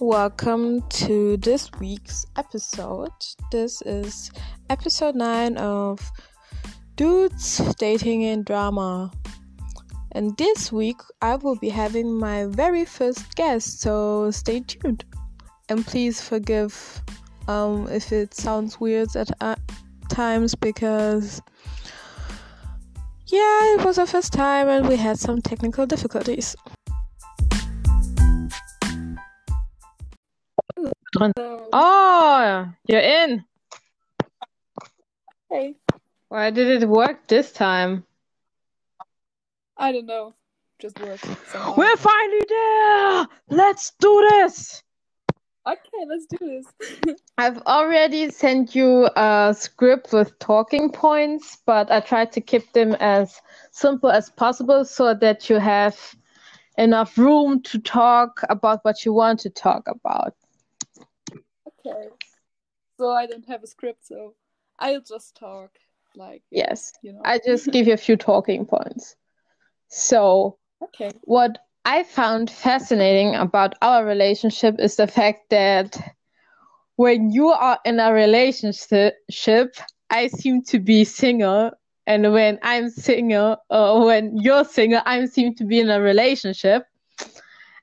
[0.00, 3.12] Welcome to this week's episode.
[3.52, 4.30] This is
[4.70, 6.00] episode 9 of
[6.96, 9.12] Dudes Dating and Drama.
[10.12, 15.04] And this week I will be having my very first guest, so stay tuned.
[15.68, 17.02] And please forgive
[17.46, 19.56] um, if it sounds weird at uh,
[20.08, 21.42] times because
[23.26, 26.56] yeah, it was our first time and we had some technical difficulties.
[31.20, 33.44] Oh, you're in.
[35.50, 35.74] Hey,
[36.28, 38.04] Why did it work this time?
[39.76, 40.34] I don't know.
[40.78, 41.74] Just worked somehow.
[41.76, 43.26] We're finally there!
[43.50, 44.82] Let's do this!
[45.66, 47.20] Okay, let's do this.
[47.38, 52.96] I've already sent you a script with talking points, but I tried to keep them
[52.98, 53.40] as
[53.72, 55.98] simple as possible so that you have
[56.78, 60.34] enough room to talk about what you want to talk about.
[61.86, 62.08] Okay.
[62.98, 64.34] So I don't have a script, so
[64.78, 65.70] I'll just talk.
[66.16, 67.20] Like, Yes, you know.
[67.24, 69.16] I just give you a few talking points.
[69.88, 71.10] So, Okay.
[71.22, 75.96] what I found fascinating about our relationship is the fact that
[76.96, 79.76] when you are in a relationship,
[80.10, 81.70] I seem to be single,
[82.06, 86.84] and when I'm single, or when you're single, I seem to be in a relationship.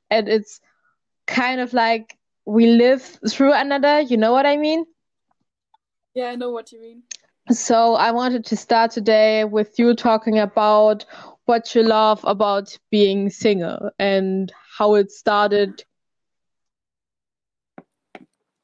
[0.10, 0.60] And it's
[1.26, 4.86] kind of like we live through another, you know what I mean?
[6.14, 7.04] Yeah, I know what you mean.
[7.52, 11.06] So I wanted to start today with you talking about
[11.46, 15.84] what you love about being single and how it started.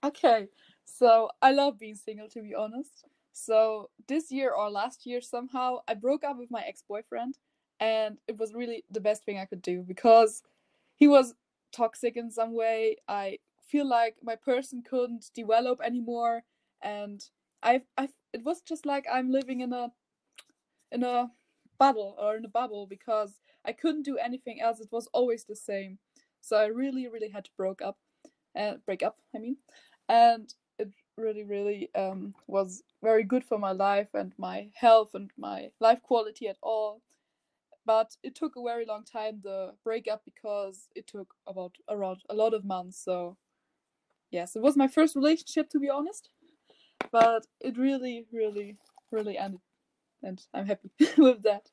[0.04, 0.48] Okay.
[0.86, 3.04] So I love being single, to be honest.
[3.34, 7.38] So this year or last year, somehow, I broke up with my ex-boyfriend,
[7.80, 10.42] and it was really the best thing I could do because
[10.95, 11.34] he was
[11.73, 12.98] toxic in some way.
[13.08, 13.39] I
[13.73, 16.43] feel like my person couldn't develop anymore,
[16.81, 17.20] and
[17.64, 19.92] I, I, it was just like I'm living in a,
[20.92, 21.31] in a
[21.80, 24.80] bubble or in a bubble because I couldn't do anything else.
[24.80, 25.98] It was always the same.
[26.39, 27.98] So I really, really had to broke up,
[28.55, 29.17] and break up.
[29.36, 29.58] I mean,
[30.08, 35.31] and it really, really um, was very good for my life and my health and
[35.37, 37.02] my life quality at all.
[37.86, 42.36] But it took a very long time the breakup because it took about around a
[42.36, 43.03] lot of months.
[43.03, 43.37] So
[44.33, 46.30] yes, it was my first relationship to be honest,
[47.11, 48.77] but it really, really,
[49.11, 49.61] really ended,
[50.21, 51.70] and I'm happy with that.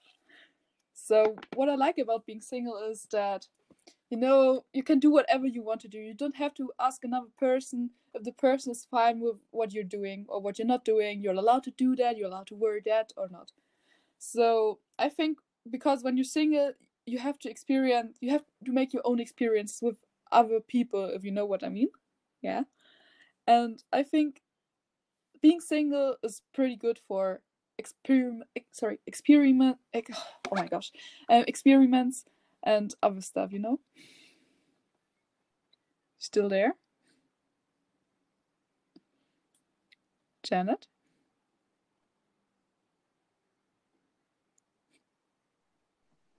[0.93, 3.49] So what I like about being single is that
[4.10, 5.99] you know you can do whatever you want to do.
[5.99, 9.84] You don't have to ask another person if the person is fine with what you're
[9.99, 11.22] doing or what you're not doing.
[11.22, 12.16] You're allowed to do that.
[12.16, 13.53] You're allowed to wear that or not.
[14.19, 15.38] So I think
[15.70, 16.72] because when you're single,
[17.06, 18.19] you have to experience.
[18.20, 19.97] You have to make your own experience with
[20.31, 21.88] other people, if you know what I mean.
[22.42, 22.62] Yeah,
[23.46, 24.42] and I think
[25.42, 27.40] being single is pretty good for
[27.78, 28.48] experiment.
[28.72, 29.78] Sorry, experiment.
[30.52, 30.90] Oh my gosh,
[31.28, 32.24] um, experiments
[32.64, 33.52] and other stuff.
[33.52, 33.80] You know.
[36.18, 36.76] Still there,
[40.42, 40.86] Janet?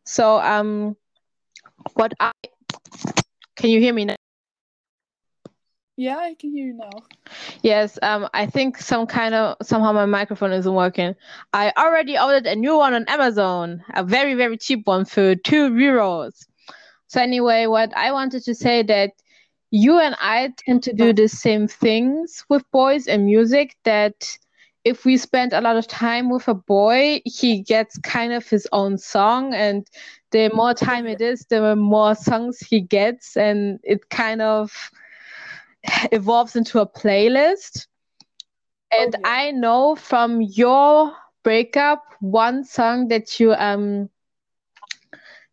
[0.03, 0.97] So, um,
[1.93, 2.31] what I
[3.55, 4.20] can you hear me now?
[6.01, 7.03] Yeah, I can hear you now.
[7.61, 11.13] Yes, um, I think some kind of somehow my microphone isn't working.
[11.53, 15.69] I already ordered a new one on Amazon, a very, very cheap one for two
[15.69, 16.47] euros.
[17.05, 19.11] So anyway, what I wanted to say that
[19.69, 24.39] you and I tend to do the same things with boys and music that
[24.83, 28.67] if we spend a lot of time with a boy, he gets kind of his
[28.71, 29.85] own song and
[30.31, 34.89] the more time it is, the more songs he gets and it kind of
[36.11, 37.87] evolves into a playlist.
[38.91, 39.19] And yeah.
[39.23, 44.09] I know from your breakup one song that you um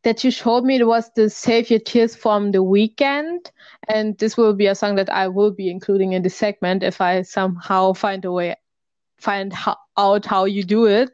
[0.02, 3.50] that you showed me was the Save Your Tears from the Weeknd.
[3.88, 7.00] And this will be a song that I will be including in the segment if
[7.00, 8.56] I somehow find a way
[9.18, 11.10] find ho- out how you do it.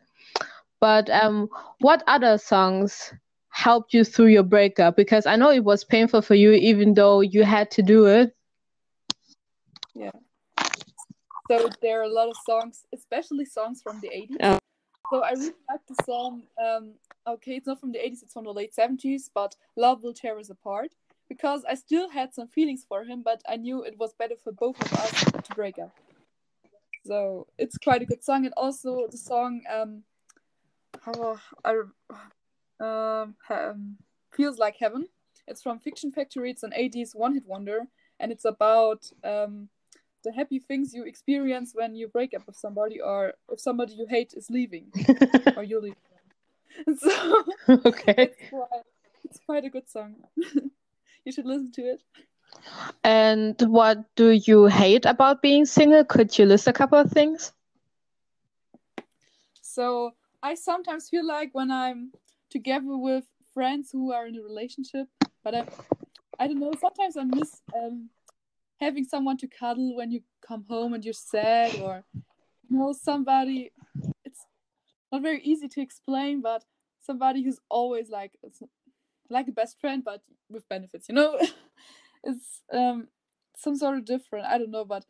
[0.80, 1.48] But um
[1.80, 3.12] what other songs
[3.48, 4.96] helped you through your breakup?
[4.96, 8.34] Because I know it was painful for you even though you had to do it.
[9.94, 10.10] Yeah.
[11.50, 14.36] So there are a lot of songs, especially songs from the 80s.
[14.40, 14.58] Yeah.
[15.10, 16.42] So I really like the song.
[16.62, 16.94] Um,
[17.26, 20.38] okay, it's not from the 80s, it's from the late 70s, but Love Will Tear
[20.38, 20.92] Us Apart.
[21.28, 24.52] Because I still had some feelings for him, but I knew it was better for
[24.52, 25.94] both of us to break up.
[27.06, 28.44] So it's quite a good song.
[28.44, 30.02] And also the song, um,
[31.06, 31.80] oh, I,
[32.80, 33.96] um, um,
[34.32, 35.08] Feels Like Heaven.
[35.46, 36.50] It's from Fiction Factory.
[36.50, 37.86] It's an 80s one hit wonder.
[38.20, 39.68] and it's about um,
[40.24, 44.06] the happy things you experience when you break up with somebody or if somebody you
[44.08, 44.86] hate is leaving
[45.56, 45.96] or you're leaving.
[46.98, 48.14] So okay.
[48.18, 48.82] it's quite,
[49.22, 50.16] it's quite a good song.
[51.24, 52.02] you should listen to it.
[53.04, 56.04] And what do you hate about being single?
[56.04, 57.52] Could you list a couple of things?
[59.62, 62.10] So I sometimes feel like when I'm
[62.50, 65.06] together with friends who are in a relationship,
[65.44, 65.66] but I,
[66.38, 66.72] I don't know.
[66.80, 68.10] Sometimes I miss um,
[68.84, 72.04] having someone to cuddle when you come home and you're sad, or
[72.68, 73.72] you know somebody.
[74.24, 74.46] It's
[75.10, 76.64] not very easy to explain, but
[77.00, 78.38] somebody who's always like
[79.30, 81.08] like a best friend, but with benefits.
[81.08, 81.38] You know,
[82.24, 83.08] it's um
[83.56, 84.46] some sort of different.
[84.46, 85.04] I don't know, but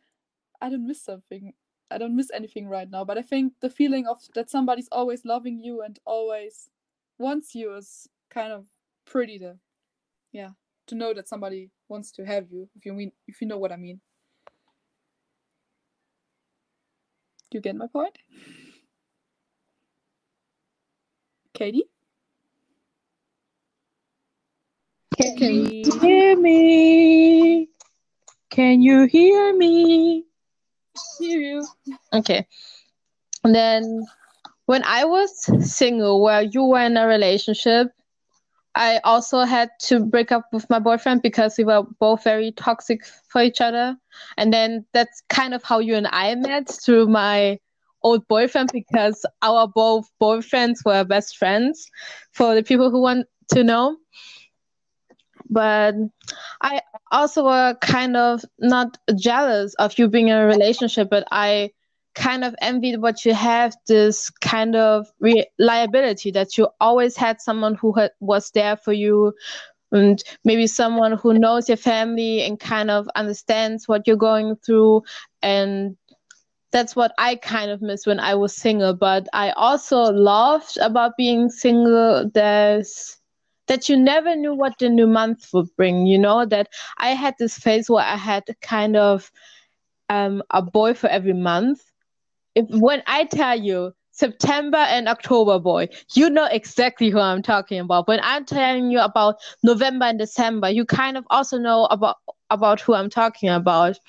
[0.61, 1.53] I don't miss something.
[1.91, 3.05] I don't miss anything right now.
[3.05, 6.69] But I think the feeling of that somebody's always loving you and always
[7.17, 8.65] wants you is kind of
[9.05, 9.55] pretty to
[10.31, 10.49] yeah
[10.87, 13.71] to know that somebody wants to have you if you mean if you know what
[13.71, 13.99] i mean
[17.51, 18.17] do you get my point
[21.53, 21.89] katie
[25.17, 27.69] Can you hear me?
[28.49, 30.25] Can you hear me?
[31.19, 31.67] hear you
[32.13, 32.47] Okay.
[33.43, 34.05] And then
[34.65, 35.31] when I was
[35.69, 37.91] single, where you were in a relationship,
[38.75, 43.05] I also had to break up with my boyfriend because we were both very toxic
[43.29, 43.95] for each other.
[44.37, 47.59] And then that's kind of how you and I met through my
[48.03, 51.89] old boyfriend because our both boyfriends were best friends
[52.33, 53.97] for the people who want to know.
[55.49, 55.95] But
[56.61, 56.81] I
[57.11, 61.71] also were kind of not jealous of you being in a relationship, but I
[62.15, 67.75] kind of envied what you have this kind of reliability that you always had someone
[67.75, 69.33] who had, was there for you.
[69.91, 75.03] And maybe someone who knows your family and kind of understands what you're going through.
[75.41, 75.95] And
[76.71, 78.93] that's what I kind of miss when I was single.
[78.93, 83.17] But I also loved about being single there's
[83.67, 86.67] that you never knew what the new month would bring you know that
[86.97, 89.31] I had this phase where I had kind of
[90.09, 91.81] um, a boy for every month
[92.55, 97.79] if when I tell you September and October boy, you know exactly who I'm talking
[97.79, 98.07] about.
[98.07, 102.17] When I'm telling you about November and December, you kind of also know about
[102.49, 103.99] about who I'm talking about.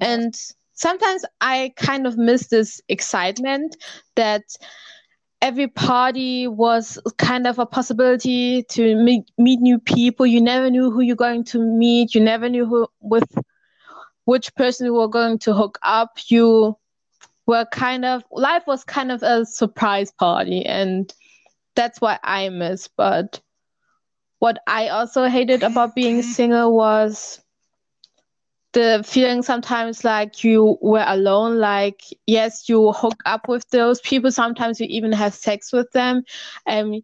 [0.00, 0.34] And
[0.74, 3.76] sometimes I kind of miss this excitement
[4.16, 4.42] that
[5.40, 10.24] every party was kind of a possibility to meet, meet new people.
[10.24, 12.14] You never knew who you're going to meet.
[12.14, 13.36] You never knew who with
[14.24, 16.16] which person you were going to hook up.
[16.28, 16.76] You
[17.46, 21.12] were kind of life was kind of a surprise party and
[21.74, 22.88] that's what I miss.
[22.88, 23.40] But
[24.38, 27.40] what I also hated about being single was
[28.72, 34.32] the feeling sometimes like you were alone like yes you hook up with those people
[34.32, 36.22] sometimes you even have sex with them
[36.66, 37.02] and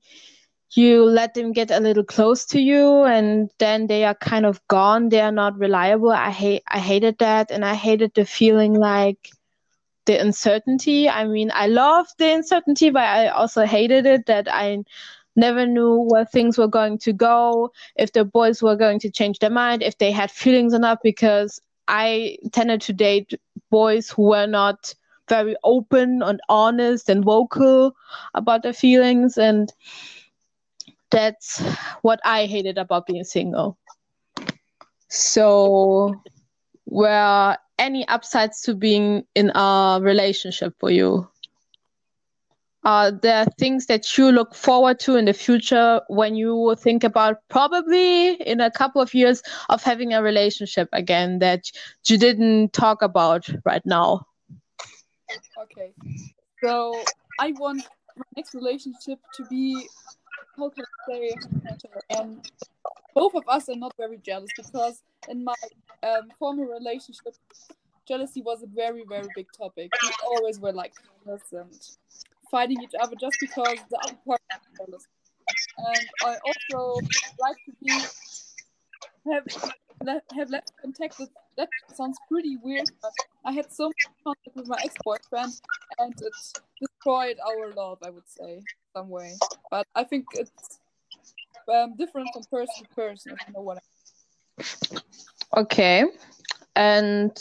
[0.74, 4.66] you let them get a little close to you and then they are kind of
[4.68, 8.74] gone they are not reliable i hate i hated that and i hated the feeling
[8.74, 9.30] like
[10.08, 11.08] the uncertainty.
[11.08, 14.82] I mean, I loved the uncertainty, but I also hated it that I
[15.36, 19.38] never knew where things were going to go, if the boys were going to change
[19.38, 23.34] their mind, if they had feelings or not, because I tended to date
[23.70, 24.94] boys who were not
[25.28, 27.94] very open and honest and vocal
[28.34, 29.36] about their feelings.
[29.36, 29.70] And
[31.10, 31.62] that's
[32.00, 33.76] what I hated about being single.
[35.08, 36.14] So,
[36.84, 41.28] where any upsides to being in a relationship for you?
[42.84, 47.36] Are there things that you look forward to in the future when you think about
[47.48, 51.64] probably in a couple of years of having a relationship again that
[52.08, 54.26] you didn't talk about right now?
[55.62, 55.94] Okay.
[56.62, 57.84] So I want
[58.16, 59.88] my next relationship to be
[60.56, 61.40] how can I say
[62.10, 62.42] um
[63.14, 65.54] both of us are not very jealous because in my
[66.02, 67.34] um, former relationship,
[68.06, 69.90] jealousy was a very, very big topic.
[70.02, 70.92] We always were like
[71.24, 71.72] jealous and
[72.50, 75.06] fighting each other just because the other part was jealous.
[75.78, 77.00] And I also
[77.40, 77.92] like to be
[79.32, 79.72] have
[80.36, 81.30] have less contact with.
[81.56, 83.10] That sounds pretty weird, but
[83.44, 85.52] I had so much contact with my ex-boyfriend,
[85.98, 86.32] and it
[86.80, 87.98] destroyed our love.
[88.02, 88.62] I would say
[88.94, 89.34] some way,
[89.70, 90.77] but I think it's
[91.68, 93.36] um, different from person to person.
[93.46, 93.98] You know what I mean.
[95.56, 96.04] Okay.
[96.74, 97.36] And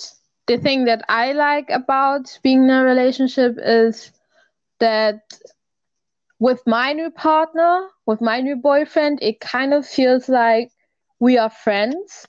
[0.48, 4.12] the thing that I like about being in a relationship is
[4.80, 5.22] that
[6.40, 10.70] with my new partner, with my new boyfriend, it kind of feels like
[11.20, 12.28] we are friends.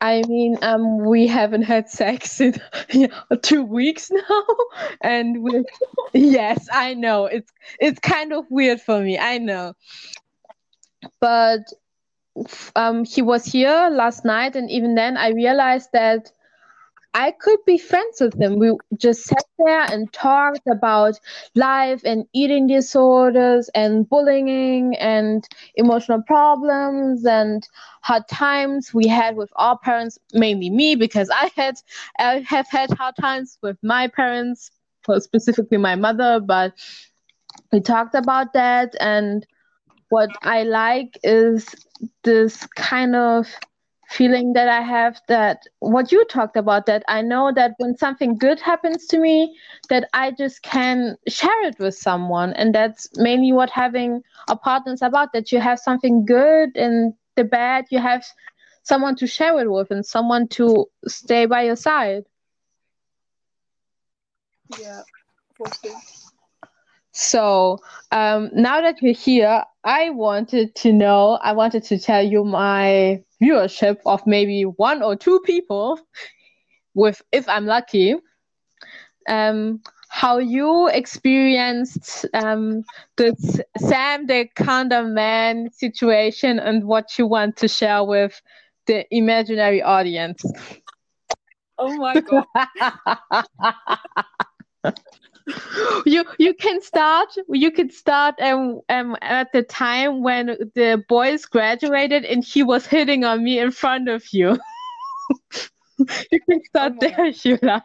[0.00, 2.54] I mean, um, we haven't had sex in
[3.42, 4.44] two weeks now,
[5.02, 5.64] and we
[6.12, 9.18] yes, I know it's it's kind of weird for me.
[9.18, 9.74] I know,
[11.24, 11.72] but
[12.76, 16.30] um, he was here last night, and even then, I realized that
[17.14, 18.58] I could be friends with him.
[18.58, 21.18] We just sat there and talked about
[21.54, 27.66] life and eating disorders and bullying and emotional problems and
[28.02, 31.76] hard times we had with our parents, mainly me, because I had
[32.18, 34.70] I have had hard times with my parents,
[35.20, 36.74] specifically my mother, but
[37.72, 39.46] we talked about that and
[40.14, 41.74] what I like is
[42.24, 43.46] this kind of
[44.08, 48.36] feeling that I have that what you talked about that I know that when something
[48.38, 49.56] good happens to me
[49.90, 52.52] that I just can share it with someone.
[52.54, 57.14] And that's mainly what having a partner is about that you have something good and
[57.36, 58.24] the bad you have
[58.82, 62.24] someone to share it with and someone to stay by your side.
[64.78, 65.02] Yeah
[65.56, 66.00] for sure
[67.14, 67.78] so
[68.10, 73.22] um, now that you're here, I wanted to know, I wanted to tell you my
[73.40, 76.00] viewership of maybe one or two people
[76.94, 78.16] with if I'm lucky.
[79.28, 82.82] Um, how you experienced um,
[83.16, 88.40] this Sam the Condom Man situation and what you want to share with
[88.86, 90.44] the imaginary audience.
[91.78, 92.44] Oh my god.
[96.06, 101.44] you you can start you can start um, um at the time when the boys
[101.44, 104.58] graduated and he was hitting on me in front of you.
[106.32, 107.84] You can start oh there if you like.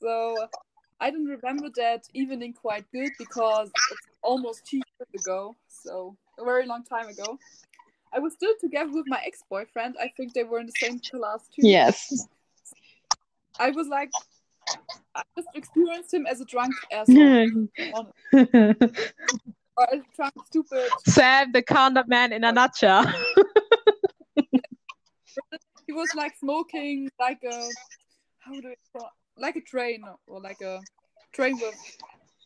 [0.00, 0.36] So
[1.00, 6.44] i don't remember that evening quite good because it's almost two years ago so a
[6.44, 7.38] very long time ago.
[8.12, 9.96] I was still together with my ex-boyfriend.
[10.00, 11.66] I think they were in the same class too.
[11.66, 12.26] Yes.
[13.58, 14.10] I was like
[15.14, 17.68] I just experienced him as a drunk asshole.
[19.78, 20.90] or a drunk, stupid.
[21.06, 23.04] Sam, the condom man in a nutshell.
[25.86, 27.68] he was like smoking like a
[28.40, 30.80] how do it call like a train or like a
[31.32, 31.74] train with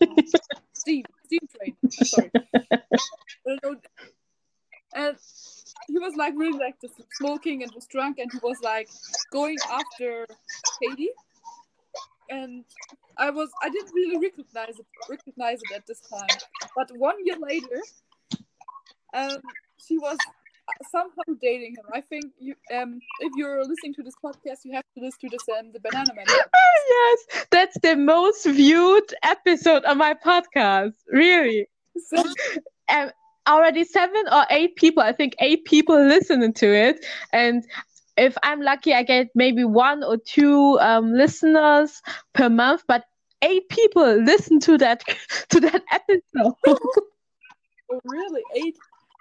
[0.73, 1.77] steam steam train.
[1.91, 2.31] Sorry.
[4.95, 5.17] and
[5.89, 8.89] he was like really like just smoking and was drunk and he was like
[9.33, 10.27] going after
[10.81, 11.11] Katie
[12.33, 12.65] and
[13.19, 16.39] I was I didn't really recognize it recognize it at this time.
[16.75, 17.81] But one year later,
[19.15, 19.39] um,
[19.87, 20.17] she was
[20.91, 21.85] somehow dating him.
[21.93, 25.29] I think you um if you're listening to this podcast, you have to listen to
[25.31, 26.25] this um the Banana Man.
[26.95, 30.95] yes, that's the most viewed episode of my podcast.
[31.11, 31.69] Really.
[31.99, 32.25] So,
[32.89, 33.11] um,
[33.47, 37.65] already seven or eight people, I think eight people listening to it, and
[38.17, 42.03] if I'm lucky, I get maybe one or two um, listeners
[42.35, 43.05] per month, but
[43.43, 45.03] eight people listen to that
[45.51, 46.55] to that episode.
[46.67, 46.79] oh,
[48.05, 48.43] really?
[48.57, 48.77] Eight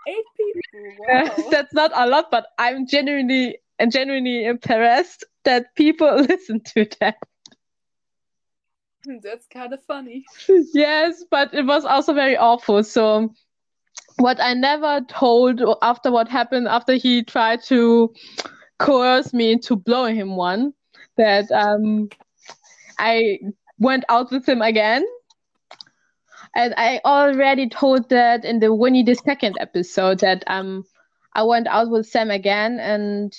[0.07, 0.61] eight people?
[0.99, 1.49] Wow.
[1.51, 7.17] that's not a lot, but I'm genuinely and genuinely impressed that people listen to that.
[9.23, 10.23] That's kind of funny.
[10.73, 12.83] yes, but it was also very awful.
[12.83, 13.33] So
[14.17, 18.13] what I never told after what happened after he tried to
[18.81, 20.73] coerced me into blowing him one
[21.17, 22.09] that um,
[22.97, 23.39] I
[23.79, 25.05] went out with him again.
[26.55, 30.83] And I already told that in the Winnie the Second episode that um
[31.33, 33.33] I went out with Sam again, and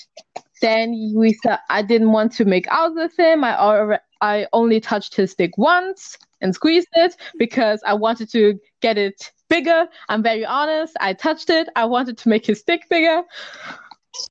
[0.62, 3.44] then we said I didn't want to make out with him.
[3.44, 8.96] I I only touched his dick once and squeezed it because I wanted to get
[8.96, 9.86] it bigger.
[10.08, 10.96] I'm very honest.
[11.00, 11.68] I touched it.
[11.76, 13.24] I wanted to make his dick bigger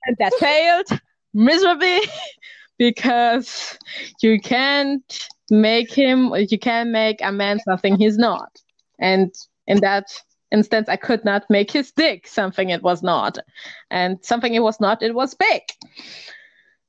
[0.06, 1.00] and that failed
[1.34, 2.02] miserably
[2.78, 3.78] because
[4.22, 8.58] you can't make him you can't make a man something he's not.
[9.00, 9.34] And
[9.68, 10.06] in that
[10.52, 13.38] instance i could not make his dick something it was not.
[13.90, 15.62] And something it was not it was big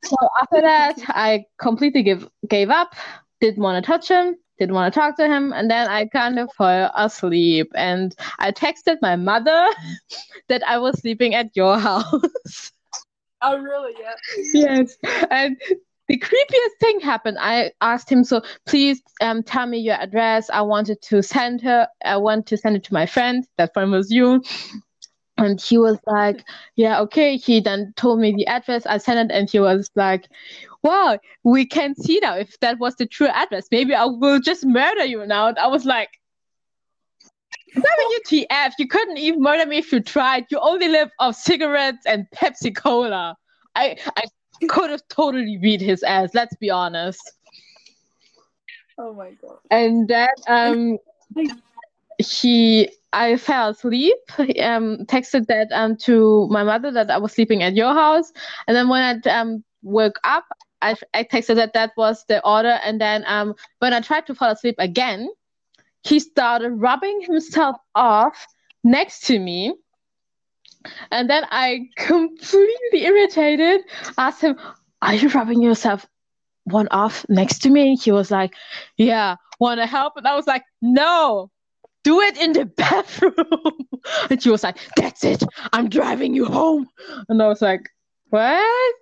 [0.05, 2.95] so after that i completely give, gave up
[3.41, 6.39] didn't want to touch him didn't want to talk to him and then i kind
[6.39, 7.71] of fell asleep.
[7.75, 9.69] And i texted my mother
[10.49, 12.73] that i was sleeping at your house
[13.43, 13.93] Oh, really?
[14.01, 14.15] Yeah.
[14.55, 14.97] yes.
[15.31, 15.57] And
[16.09, 17.39] the creepiest thing happened.
[17.41, 20.49] I asked him, so please um, tell me your address.
[20.51, 23.47] I wanted to send her, I want to send it to my friend.
[23.59, 24.43] That friend was you.
[25.39, 26.45] And he was like,
[26.77, 27.37] yeah, okay.
[27.37, 28.87] He then told me the address.
[28.87, 30.29] I sent it, and he was like,
[30.83, 33.67] wow, we can see now if that was the true address.
[33.71, 35.49] Maybe I will just murder you now.
[35.49, 36.11] And I was like,
[37.75, 40.47] WTF, you couldn't even murder me if you tried.
[40.51, 43.37] You only live off cigarettes and Pepsi Cola.
[43.75, 44.23] I I
[44.69, 46.35] could have totally beat his ass.
[46.35, 47.33] Let's be honest.
[48.99, 49.59] Oh my god.
[49.71, 50.99] And then um,
[52.19, 54.17] he I fell asleep.
[54.39, 58.33] Um, texted that um to my mother that I was sleeping at your house,
[58.67, 60.45] and then when I um woke up,
[60.83, 64.35] I I texted that that was the order, and then um when I tried to
[64.35, 65.29] fall asleep again,
[66.03, 68.47] he started rubbing himself off
[68.85, 69.75] next to me.
[71.11, 73.83] And then I completely irritated
[74.19, 74.59] asked him,
[75.01, 76.07] Are you rubbing yourself
[76.65, 77.95] one off next to me?
[77.97, 78.55] He was like,
[78.97, 80.15] Yeah, wanna help?
[80.17, 81.51] And I was like, No,
[82.03, 83.33] do it in the bathroom.
[84.29, 86.89] and he was like, That's it, I'm driving you home.
[87.29, 87.89] And I was like,
[88.31, 88.95] What?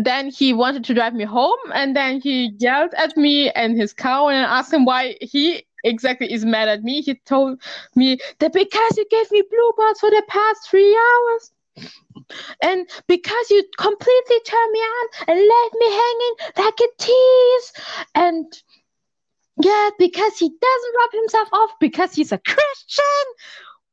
[0.00, 3.94] Then he wanted to drive me home, and then he yelled at me and his
[3.94, 7.00] car, and I asked him why he exactly is mad at me.
[7.00, 7.60] He told
[7.94, 11.52] me that because you gave me blue balls for the past three hours.
[12.62, 17.72] And because you completely turned me on and left me hanging like a tease.
[18.14, 18.62] And
[19.60, 23.04] yeah, because he doesn't rub himself off because he's a Christian.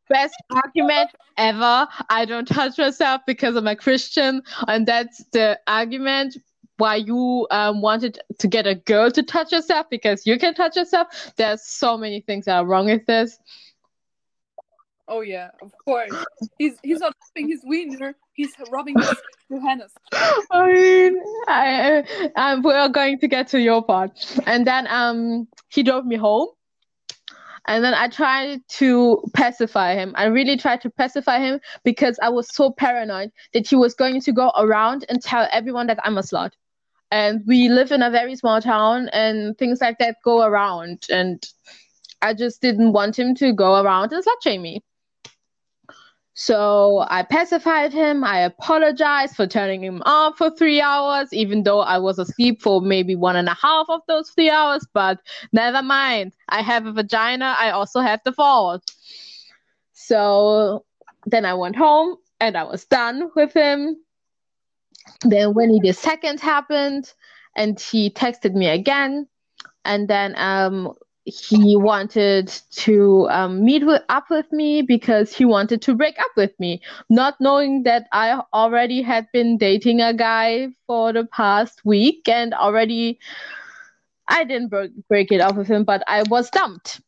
[0.09, 1.87] Best argument ever.
[2.09, 4.41] I don't touch myself because I'm a Christian.
[4.67, 6.37] And that's the argument
[6.77, 10.75] why you um, wanted to get a girl to touch yourself because you can touch
[10.75, 11.33] yourself.
[11.37, 13.37] There's so many things that are wrong with this.
[15.07, 16.11] Oh yeah, of course.
[16.57, 18.15] He's he's not rubbing his wiener.
[18.33, 19.15] He's rubbing his
[19.51, 19.93] Johannes.
[20.51, 24.11] I mean, I, I, we're going to get to your part,
[24.47, 26.47] and then um, he drove me home,
[27.67, 30.13] and then I tried to pacify him.
[30.17, 34.21] I really tried to pacify him because I was so paranoid that he was going
[34.21, 36.53] to go around and tell everyone that I'm a slut
[37.15, 41.05] and we live in a very small town and things like that go around.
[41.09, 41.41] And
[42.21, 44.83] i just didn't want him to go around and slut shame me.
[46.33, 48.25] So i pacified him.
[48.25, 52.81] I apologized for turning him off for three hours even though i was asleep for
[52.81, 54.85] maybe one and a half of those three hours.
[54.93, 55.19] But
[55.53, 56.33] never mind.
[56.49, 57.55] I have a vagina.
[57.57, 58.91] I also have the fault
[59.93, 60.85] so
[61.25, 63.95] then i went home and i was done with him
[65.21, 67.13] then when the second happened
[67.55, 69.27] and he texted me again
[69.83, 70.93] and then um
[71.25, 76.31] he wanted to um, meet with, up with me because he wanted to break up
[76.37, 81.83] with me, not knowing that I already had been dating a guy for the past
[81.83, 83.19] week and already
[84.27, 87.01] I didn't break, break it off with him, but I was dumped.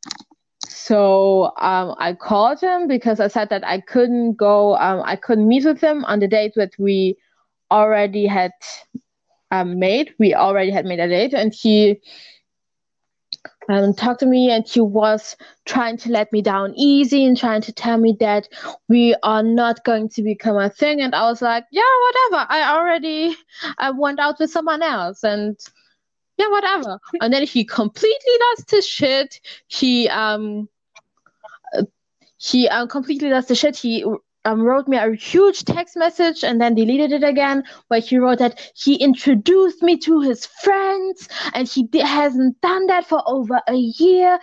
[0.67, 5.47] So um, I called him because I said that I couldn't go, um, I couldn't
[5.47, 7.17] meet with him on the date that we
[7.71, 8.51] already had
[9.51, 10.13] um, made.
[10.19, 12.01] We already had made a date, and he
[13.69, 17.62] um, talked to me, and he was trying to let me down easy and trying
[17.62, 18.47] to tell me that
[18.88, 21.01] we are not going to become a thing.
[21.01, 22.47] And I was like, yeah, whatever.
[22.49, 23.36] I already
[23.77, 25.58] I went out with someone else, and
[26.38, 26.99] yeah, whatever.
[27.21, 29.39] and then he completely lost his shit.
[29.67, 30.69] He um
[32.38, 33.75] he um, completely lost the shit.
[33.75, 34.06] He
[34.47, 38.39] um, wrote me a huge text message and then deleted it again, where he wrote
[38.39, 43.75] that he introduced me to his friends and he hasn't done that for over a
[43.75, 44.39] year.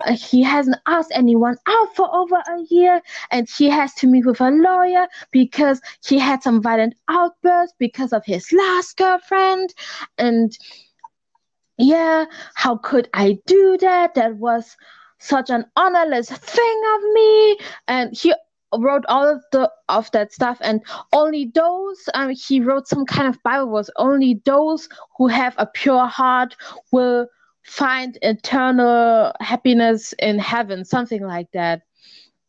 [0.00, 4.26] Uh, he hasn't asked anyone out for over a year and he has to meet
[4.26, 9.72] with a lawyer because he had some violent outbursts because of his last girlfriend.
[10.18, 10.56] And
[11.78, 14.14] yeah how could i do that?
[14.14, 14.76] That was
[15.18, 17.58] such an honorless thing of me.
[17.88, 18.34] And he
[18.80, 23.28] wrote all of the of that stuff and only those um he wrote some kind
[23.28, 26.56] of bible was only those who have a pure heart
[26.92, 27.26] will
[27.64, 31.82] find eternal happiness in heaven something like that.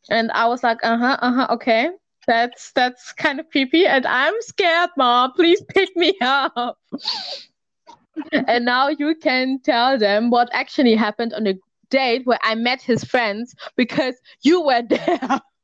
[0.09, 1.89] And i was like uh-huh uh-huh okay.
[2.27, 6.77] That's that's kind of creepy and i'm scared mom please pick me up.
[8.47, 11.59] And now you can tell them what actually happened on the
[11.89, 15.41] date where i met his friends because you were there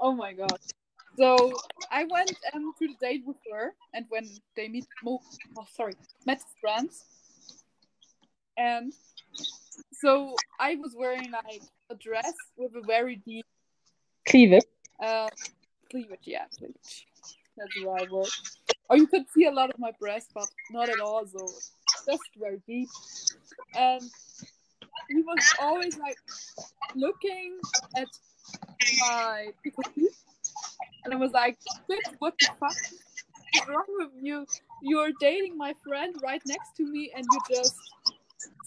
[0.00, 0.58] Oh my god.
[1.18, 1.52] So
[1.90, 4.24] I went um, to the date with her, and when
[4.56, 5.20] they meet, oh
[5.74, 5.94] sorry,
[6.26, 7.04] met friends,
[8.56, 8.92] and
[9.92, 13.46] so I was wearing like a dress with a very deep
[14.28, 14.62] cleavage.
[15.02, 15.28] Uh,
[15.90, 17.06] cleavage, yeah, cleavage.
[17.56, 18.28] That's the right word.
[18.88, 21.26] Or you could see a lot of my breast, but not at all.
[21.26, 21.48] So
[22.06, 22.88] just very deep,
[23.76, 24.02] and
[25.08, 26.18] he was always like
[26.94, 27.58] looking
[27.96, 28.06] at
[29.00, 29.52] my
[31.04, 31.58] and I was like,
[32.18, 34.46] what the fuck is wrong with you?
[34.80, 37.76] You're dating my friend right next to me and you're just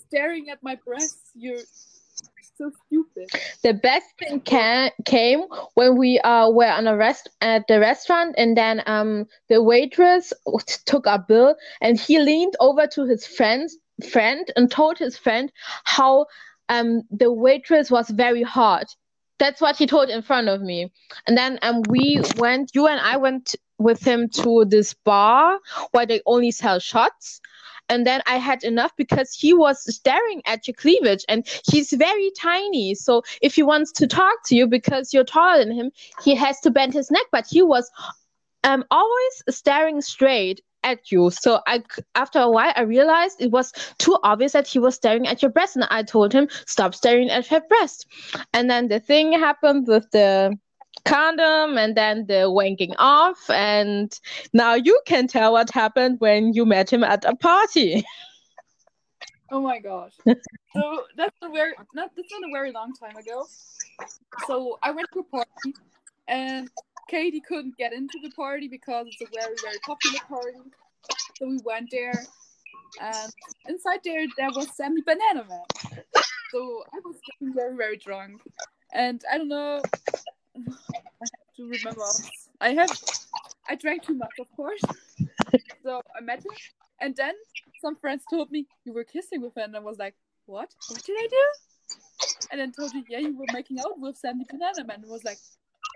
[0.07, 1.31] staring at my breasts.
[1.35, 1.63] You're
[2.57, 3.29] so stupid.
[3.63, 5.43] The best thing ca- came
[5.75, 10.33] when we uh, were on a rest at the restaurant, and then um the waitress
[10.85, 13.77] took our bill, and he leaned over to his friend's
[14.11, 15.51] friend and told his friend
[15.83, 16.25] how
[16.69, 18.95] um the waitress was very hot.
[19.41, 20.91] That's what he told in front of me,
[21.25, 22.71] and then um we went.
[22.75, 25.59] You and I went with him to this bar
[25.91, 27.41] where they only sell shots
[27.91, 32.31] and then I had enough because he was staring at your cleavage and he's very
[32.39, 32.95] tiny.
[32.95, 35.91] So if he wants to talk to you because you're taller than him,
[36.23, 37.25] he has to bend his neck.
[37.31, 37.91] But he was
[38.63, 41.29] um always staring straight at you.
[41.29, 41.83] So I
[42.15, 45.51] after a while I realized it was too obvious that he was staring at your
[45.51, 48.05] breast and I told him stop staring at her breast.
[48.53, 50.57] And then the thing happened with the
[51.05, 54.19] condom and then the wanking off and
[54.53, 58.03] now you can tell what happened when you met him at a party
[59.51, 63.47] oh my gosh so that's a very not that's not a very long time ago
[64.45, 65.73] so i went to a party
[66.27, 66.69] and
[67.11, 70.71] katie couldn't get into the party because it's a very very popular party
[71.37, 72.25] so we went there
[73.01, 73.31] and
[73.67, 76.03] inside there there was sammy banana man
[76.51, 78.41] so i was getting very very drunk
[78.93, 79.81] and i don't know
[80.57, 82.03] I have to remember.
[82.59, 82.89] I have.
[83.69, 84.81] I drank too much, of course.
[85.83, 86.51] so I met him,
[86.99, 87.33] and then
[87.81, 90.69] some friends told me you were kissing with him, and I was like, "What?
[90.89, 91.45] What did I do?"
[92.51, 95.23] And then told me, "Yeah, you were making out with Sandy Banana Man." And was
[95.23, 95.39] like,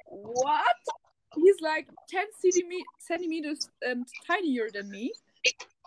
[0.07, 0.81] "What?"
[1.35, 2.25] He's like ten
[2.99, 5.13] centimeters um, tinier than me,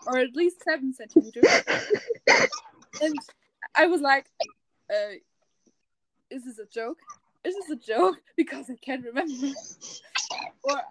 [0.07, 1.43] or at least seven centimeters.
[3.01, 3.15] and
[3.75, 4.27] I was like,
[4.89, 5.15] uh,
[6.29, 6.97] "Is this a joke?"
[7.43, 8.17] is this a joke?
[8.37, 9.33] Because I can't remember.
[10.63, 10.81] or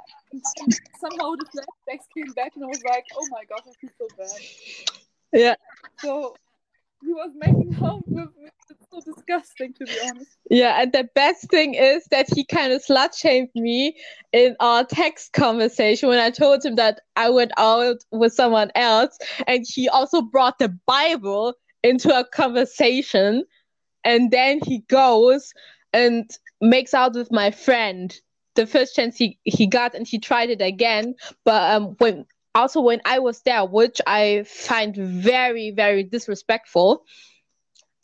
[1.01, 4.07] somehow the flashbacks came back and I was like, oh my gosh, I feel so
[4.17, 5.01] bad.
[5.33, 5.55] Yeah.
[5.99, 6.37] So
[7.03, 8.51] he was making home with me.
[8.71, 10.37] It's so disgusting to be honest.
[10.51, 13.97] Yeah, and the best thing is that he kind of slut shamed me
[14.33, 19.17] in our text conversation when I told him that I went out with someone else,
[19.47, 23.45] and he also brought the Bible into a conversation,
[24.05, 25.53] and then he goes
[25.93, 26.31] and
[26.61, 28.19] makes out with my friend
[28.55, 32.81] the first chance he, he got and he tried it again but um when also
[32.81, 37.05] when i was there which i find very very disrespectful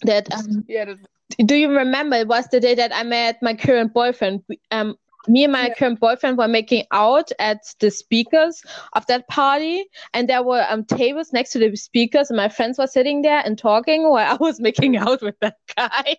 [0.03, 1.47] that um, yeah that...
[1.47, 4.97] do you remember it was the day that i met my current boyfriend um
[5.29, 5.75] me and my yeah.
[5.75, 10.85] current boyfriend were making out at the speakers of that party and there were um
[10.85, 14.37] tables next to the speakers and my friends were sitting there and talking while i
[14.37, 16.17] was making out with that guy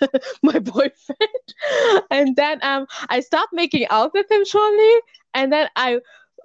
[0.42, 1.46] my boyfriend
[2.10, 4.94] and then um i stopped making out with him shortly
[5.34, 5.98] and then i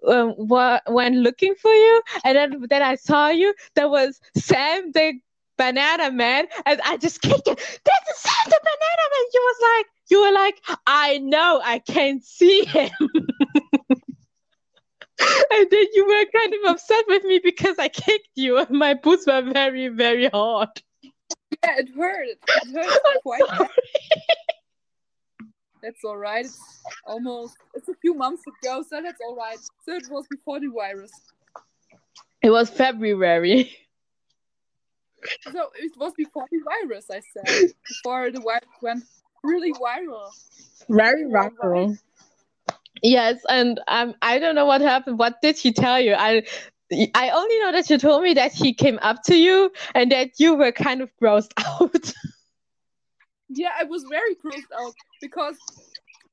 [0.07, 5.13] um, went looking for you and then then i saw you there was sam the
[5.57, 9.77] banana man and i just kicked it this is sam the banana man you was
[9.77, 12.91] like you were like, I know I can't see him.
[12.99, 13.11] and
[15.71, 19.25] then you were kind of upset with me because I kicked you and my boots
[19.25, 20.69] were very, very hard.
[21.03, 21.09] Yeah,
[21.77, 22.27] it hurt.
[22.27, 22.39] It
[22.73, 23.41] hurt quite.
[25.85, 26.45] That's all right.
[26.45, 26.59] It's
[27.05, 29.59] almost it's a few months ago, so that's all right.
[29.85, 31.11] So it was before the virus.
[32.41, 33.71] It was February.
[35.51, 37.71] So it was before the virus, I said.
[37.87, 39.03] Before the virus went
[39.43, 40.29] really viral.
[40.89, 41.99] Very viral.
[43.03, 45.19] Yes, and um, I don't know what happened.
[45.19, 46.15] What did he tell you?
[46.15, 46.43] I
[47.13, 50.39] I only know that you told me that he came up to you and that
[50.39, 52.11] you were kind of grossed out.
[53.49, 55.57] Yeah, I was very grossed out because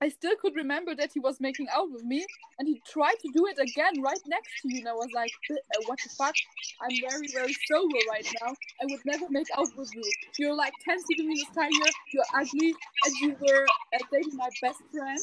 [0.02, 2.26] I still could remember that he was making out with me,
[2.58, 4.78] and he tried to do it again right next to you.
[4.80, 5.54] And I was like, uh,
[5.86, 6.34] "What the fuck?
[6.82, 8.50] I'm very, very sober right now.
[8.82, 10.02] I would never make out with you.
[10.40, 11.92] You're like 10 centimeters tinier.
[12.12, 15.20] You're ugly, and you were uh, dating my best friend.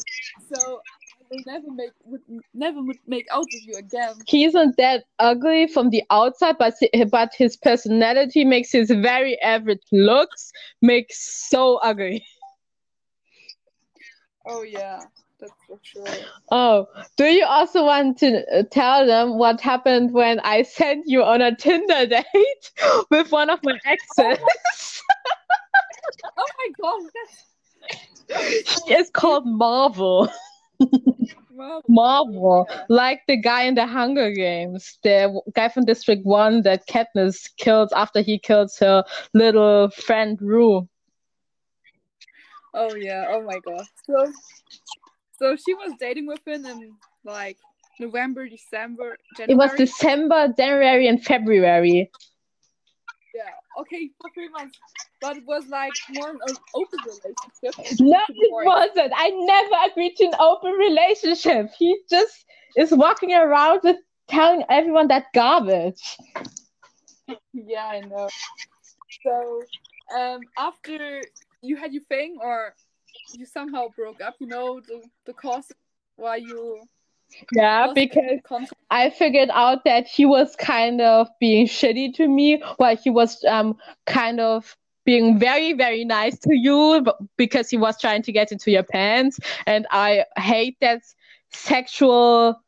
[0.54, 0.80] So
[1.20, 2.22] I will never make would
[2.54, 6.76] never would make out with you again." He isn't that ugly from the outside, but
[7.12, 12.26] but his personality makes his very average looks make so ugly.
[14.52, 15.02] Oh yeah,
[15.40, 16.08] that's for sure.
[16.50, 21.24] Oh, do you also want to uh, tell them what happened when I sent you
[21.24, 22.72] on a Tinder date
[23.12, 24.44] with one of my exes?
[26.38, 28.86] oh my god, that's...
[28.88, 30.28] he is called Marvel.
[31.52, 32.68] Marvel, Marvel.
[32.70, 32.86] Yeah.
[32.90, 37.92] like the guy in the Hunger Games, the guy from District One that Katniss kills
[37.94, 39.04] after he kills her
[39.36, 40.90] little friend Rue.
[42.74, 43.26] Oh yeah.
[43.30, 43.86] Oh my god.
[44.06, 44.32] So,
[45.38, 47.58] so she was dating with him in like
[48.00, 49.54] November, December, January.
[49.54, 52.12] It was December, January, and February.
[53.34, 53.82] Yeah.
[53.82, 54.78] Okay, for three months.
[55.22, 56.38] but it was like more an
[56.74, 58.00] open relationship.
[58.00, 59.14] No, it wasn't.
[59.16, 61.72] I never agreed to an open relationship.
[61.78, 62.46] He just
[62.78, 66.18] is walking around with telling everyone that garbage.
[67.54, 68.28] Yeah, I know.
[69.24, 69.62] So,
[70.18, 71.22] um, after
[71.62, 72.74] you had your thing, or
[73.34, 75.72] you somehow broke up, you know the the cause
[76.15, 76.82] why you
[77.54, 78.74] Yeah, because contact.
[78.89, 83.43] I figured out that he was kind of being shitty to me, while he was
[83.45, 87.06] um kind of being very very nice to you
[87.38, 91.02] because he was trying to get into your pants, and I hate that
[91.52, 92.62] sexual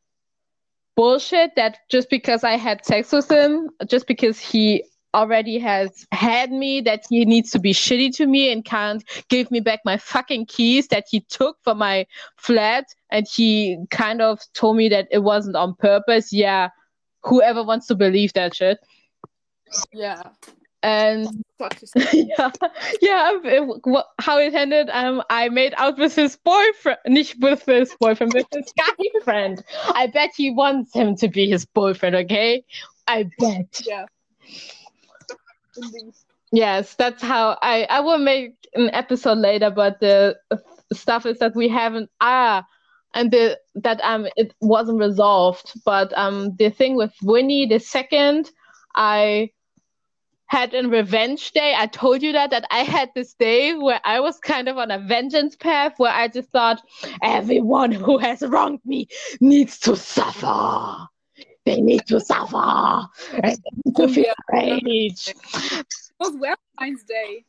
[0.96, 6.52] bullshit that just because I had sex with him, just because he already has had
[6.52, 9.98] me, that he needs to be shitty to me and can't give me back my
[9.98, 12.06] fucking keys that he took from my
[12.38, 16.32] flat and he kind of told me that it wasn't on purpose.
[16.32, 16.70] Yeah,
[17.24, 18.80] whoever wants to believe that shit.
[19.94, 20.22] Yeah,
[20.84, 21.28] And
[22.14, 22.52] yeah,
[23.02, 27.96] yeah, it- how it ended, um, I made out with his boyfriend, nicht with his
[28.00, 29.64] boyfriend, with his guy friend.
[29.94, 32.64] I bet he wants him to be his boyfriend, okay?
[33.08, 33.82] I bet.
[33.86, 34.06] yeah.
[35.78, 36.14] Indeed.
[36.52, 40.38] Yes, that's how I I will make an episode later, but the
[40.94, 42.66] stuff is that we haven't ah
[43.14, 45.74] and the that um it wasn't resolved.
[45.86, 48.52] But um the thing with Winnie the second,
[48.96, 49.52] I
[50.48, 51.74] had a revenge day.
[51.78, 54.92] I told you that that I had this day where I was kind of on
[54.92, 56.82] a vengeance path where I just thought
[57.24, 59.08] everyone who has wronged me
[59.40, 61.08] needs to suffer.
[61.72, 63.08] They need to suffer.
[63.42, 65.30] And need to feel rage.
[65.30, 65.86] It
[66.20, 67.46] was Valentine's Day.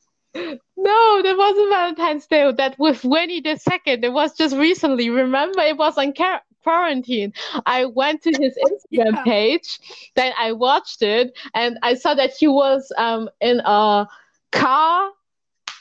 [0.76, 2.52] No, that wasn't Valentine's Day.
[2.52, 4.04] That was Winnie the Second.
[4.04, 5.10] It was just recently.
[5.10, 7.32] Remember, it was on car- quarantine.
[7.66, 9.22] I went to his Instagram Yeah.
[9.24, 9.80] page,
[10.14, 14.06] then I watched it, and I saw that he was um in a
[14.52, 15.10] car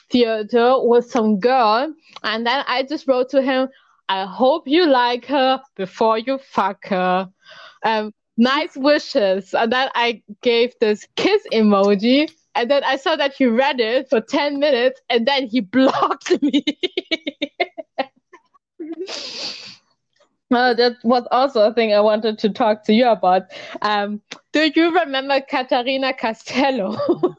[0.09, 3.69] theater with some girl, and then I just wrote to him,
[4.09, 7.29] "I hope you like her before you fuck her."
[7.83, 12.31] Um, nice wishes, and then I gave this kiss emoji.
[12.53, 16.41] And then I saw that he read it for 10 minutes and then he blocked
[16.41, 16.65] me.
[20.51, 23.43] Uh, that was also a thing I wanted to talk to you about.
[23.81, 26.97] Um, do you remember Katarina Castello?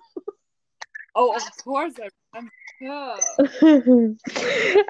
[1.14, 2.52] Oh, of course I remember.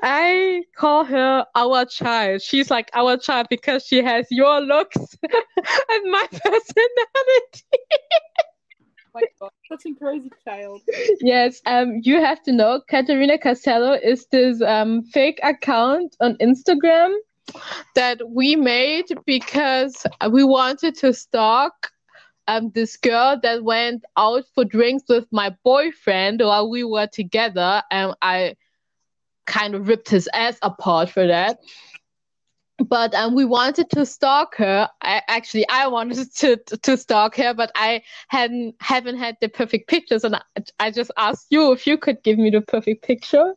[0.03, 2.43] I call her our child.
[2.43, 7.65] She's like our child because she has your looks and my personality.
[9.07, 10.81] Oh my god, such a crazy child.
[11.21, 17.15] Yes, um, you have to know Katerina Castello is this um fake account on Instagram
[17.95, 21.91] that we made because we wanted to stalk
[22.49, 27.83] um this girl that went out for drinks with my boyfriend while we were together,
[27.91, 28.57] and I
[29.47, 31.59] kind of ripped his ass apart for that.
[32.79, 34.89] But um, we wanted to stalk her.
[35.03, 39.89] I actually I wanted to to stalk her, but I hadn't haven't had the perfect
[39.89, 40.43] pictures, and I,
[40.81, 43.55] I just asked you if you could give me the perfect picture,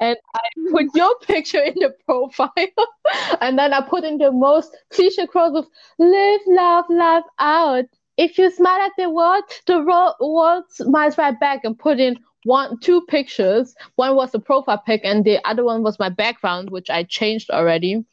[0.00, 2.52] and I put your picture in the profile,
[3.40, 5.66] and then I put in the most cliche quote of
[5.98, 9.80] "Live, love, love out." If you smile at the world, the
[10.20, 13.74] world smiles right back, and put in one, two pictures.
[13.96, 17.50] One was a profile pic, and the other one was my background, which I changed
[17.50, 18.04] already.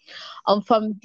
[0.47, 0.99] Um, from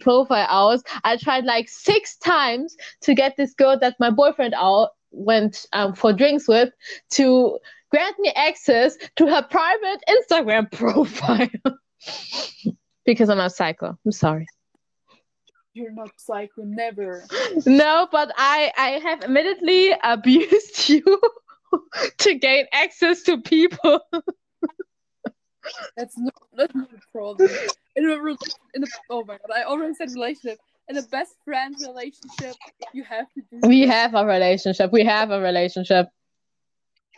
[0.00, 4.90] profile hours, I tried like six times to get this girl that my boyfriend out
[5.10, 6.70] went um, for drinks with
[7.10, 7.58] to
[7.90, 11.48] grant me access to her private Instagram profile
[13.04, 13.98] because I'm a psycho.
[14.04, 14.46] I'm sorry.
[15.76, 17.22] You're not psycho, never.
[17.66, 21.20] No, but I I have admittedly abused you
[22.18, 24.00] to gain access to people.
[25.94, 27.50] That's not that's not a problem.
[27.94, 28.16] In a
[28.74, 30.58] in a oh my god, I already said relationship.
[30.88, 32.56] In a best friend relationship,
[32.94, 33.68] you have to do.
[33.68, 34.92] We have a relationship.
[34.92, 36.08] We have a relationship.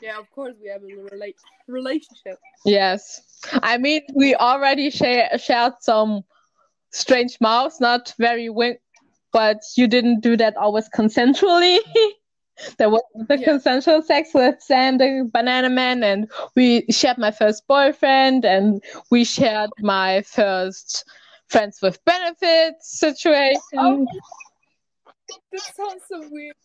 [0.02, 1.34] Yeah, of course we have a rela-
[1.68, 2.38] relationship.
[2.64, 3.20] Yes.
[3.52, 6.24] I mean, we already share, shared some
[6.90, 8.78] strange mouths, not very wink,
[9.32, 11.78] but you didn't do that always consensually.
[12.78, 13.44] there was the Yeah.
[13.44, 19.24] consensual sex with Sam, the banana man, and we shared my first boyfriend, and we
[19.24, 21.04] shared my first
[21.48, 23.60] friends with benefits situation.
[23.76, 24.06] Oh,
[25.52, 26.56] that sounds so weird.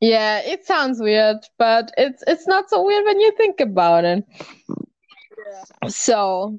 [0.00, 4.24] Yeah, it sounds weird, but it's it's not so weird when you think about it.
[5.46, 5.88] Yeah.
[5.88, 6.58] So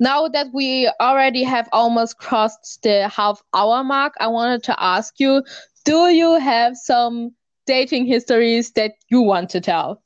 [0.00, 5.20] now that we already have almost crossed the half hour mark, I wanted to ask
[5.20, 5.44] you,
[5.84, 7.32] do you have some
[7.66, 10.02] dating histories that you want to tell?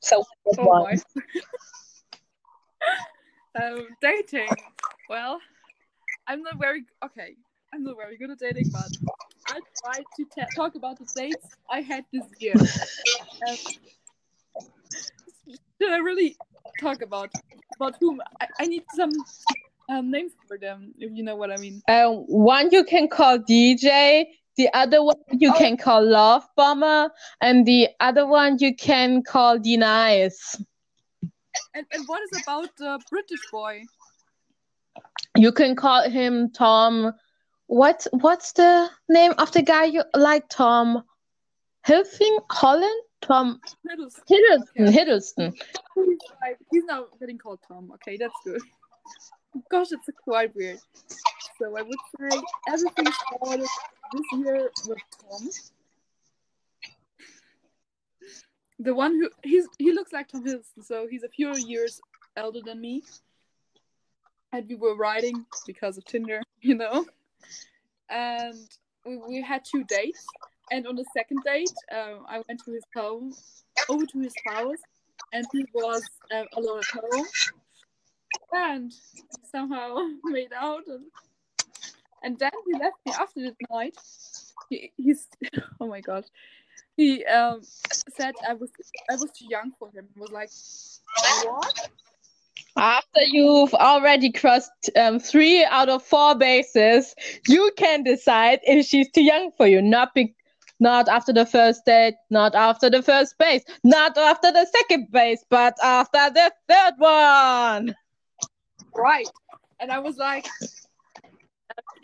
[0.00, 0.24] So
[0.58, 0.86] Oh
[3.62, 4.48] um, dating.
[5.08, 5.38] Well,
[6.26, 7.36] I'm not very okay.
[7.74, 8.88] I'm not very good at dating, but
[9.48, 12.54] I try to ta talk about the dates I had this year.
[13.48, 13.56] Um,
[15.80, 16.36] should I really
[16.78, 17.30] talk about
[17.76, 18.20] about whom?
[18.40, 19.24] I, I need some
[19.88, 21.82] um, names for them, if you know what I mean.
[21.88, 24.24] Um, one you can call DJ,
[24.56, 25.58] the other one you Oh.
[25.58, 30.60] can call Love Bomber, and the other one you can call Denies.
[31.74, 33.84] And and what is about the British boy?
[35.36, 37.12] You can call him Tom.
[37.66, 40.48] What what's the name of the guy you like?
[40.48, 41.02] Tom
[41.86, 43.02] Hilfing Holland?
[43.20, 44.22] Tom Hiddleston.
[44.28, 44.88] Hiddleston.
[44.88, 44.98] Okay.
[44.98, 45.52] Hiddleston.
[45.94, 47.92] He's, like, he's now getting called Tom.
[47.94, 48.60] Okay, that's good.
[49.70, 50.78] Gosh, it's quite weird.
[51.58, 53.06] So I would say everything
[53.36, 55.48] started this year with Tom.
[58.78, 62.00] The one who he's he looks like Tom Hiddleston, so he's a few years
[62.36, 63.02] elder than me.
[64.52, 67.04] And we were riding because of Tinder, you know.
[68.08, 68.56] And
[69.04, 70.24] we, we had two dates.
[70.70, 73.34] And on the second date, um, I went to his home,
[73.88, 74.78] over to his house,
[75.32, 76.02] and he was
[76.34, 77.26] um, alone at home.
[78.52, 78.92] And
[79.50, 81.04] somehow made out, and,
[82.22, 83.96] and then he left me after the night.
[84.68, 85.26] He, he's
[85.80, 86.24] oh my god.
[86.96, 87.62] He um
[88.16, 88.70] said I was
[89.10, 90.06] I was too young for him.
[90.16, 90.50] Was like,
[91.44, 91.90] what?
[92.76, 97.14] After you've already crossed um, three out of four bases,
[97.48, 99.82] you can decide if she's too young for you.
[99.82, 100.34] Not be-
[100.80, 105.44] not after the first date, not after the first base, not after the second base,
[105.48, 107.94] but after the third one.
[108.96, 109.28] Right.
[109.78, 110.46] And I was like,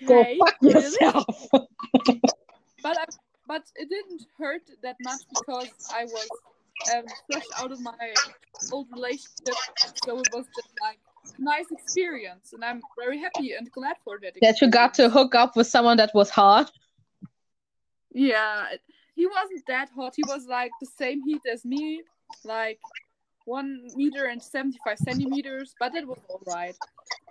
[0.07, 0.83] Go okay, fuck really?
[0.83, 1.47] yourself.
[2.83, 3.05] But I,
[3.49, 6.29] but it didn't hurt that much because I was
[6.95, 8.15] um, fresh out of my
[8.71, 9.57] old relationship,
[10.05, 11.01] so it was just like
[11.39, 14.35] nice experience, and I'm very happy and glad for that.
[14.41, 16.71] that you got to hook up with someone that was hot.
[18.17, 18.69] Yeah,
[19.15, 20.15] he wasn't that hot.
[20.17, 22.03] He was like the same heat as me,
[22.45, 22.81] like
[23.45, 25.75] one meter and seventy-five centimeters.
[25.79, 26.75] But it was all right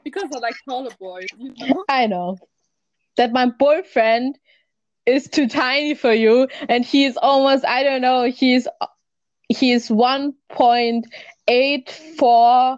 [0.04, 1.28] because I like taller boys.
[1.38, 1.84] You know?
[1.90, 2.38] I know
[3.18, 4.38] that my boyfriend
[5.06, 8.30] is too tiny for you, and he is almost I don't know.
[8.30, 8.68] He's
[9.50, 11.08] he's one point
[11.48, 12.78] eight four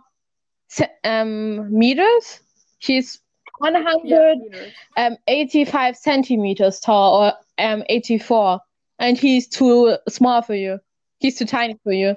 [1.04, 2.40] um meters.
[2.80, 3.20] He's
[3.58, 4.74] one Yeah, hundred meters.
[4.98, 8.60] um eighty five centimeters tall or um eighty four,
[9.00, 10.80] and he's too small for you.
[11.20, 12.16] He's too tiny for you.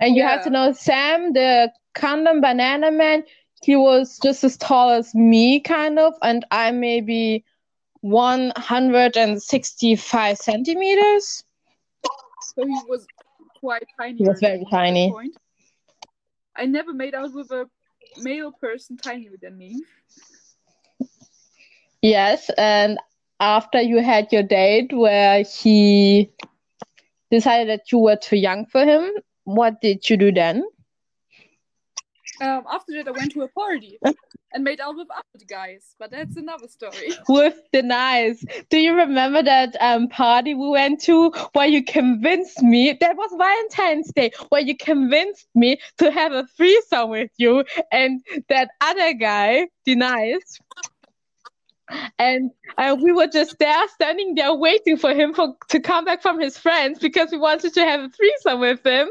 [0.00, 3.24] And you have to know Sam, the condom banana man,
[3.62, 7.44] he was just as tall as me, kind of, and I'm maybe
[8.00, 11.44] 165 centimeters.
[12.40, 13.06] So he was
[13.60, 14.18] quite tiny.
[14.18, 15.10] He was very tiny.
[15.10, 15.36] Point.
[16.56, 17.68] I never made out with a
[18.18, 19.82] male person tinier than me.
[22.02, 22.98] Yes, and
[23.40, 26.30] after you had your date where he
[27.30, 29.10] decided that you were too young for him,
[29.44, 30.64] what did you do then?
[32.40, 33.98] Um, after that, I went to a party
[34.54, 37.12] and made out with other guys, but that's another story.
[37.28, 38.44] With the nice.
[38.70, 43.30] Do you remember that um party we went to where you convinced me that was
[43.36, 49.12] Valentine's Day where you convinced me to have a threesome with you and that other
[49.14, 50.58] guy, nice.
[52.18, 56.22] And uh, we were just there, standing there, waiting for him for, to come back
[56.22, 59.08] from his friends because we wanted to have a threesome with him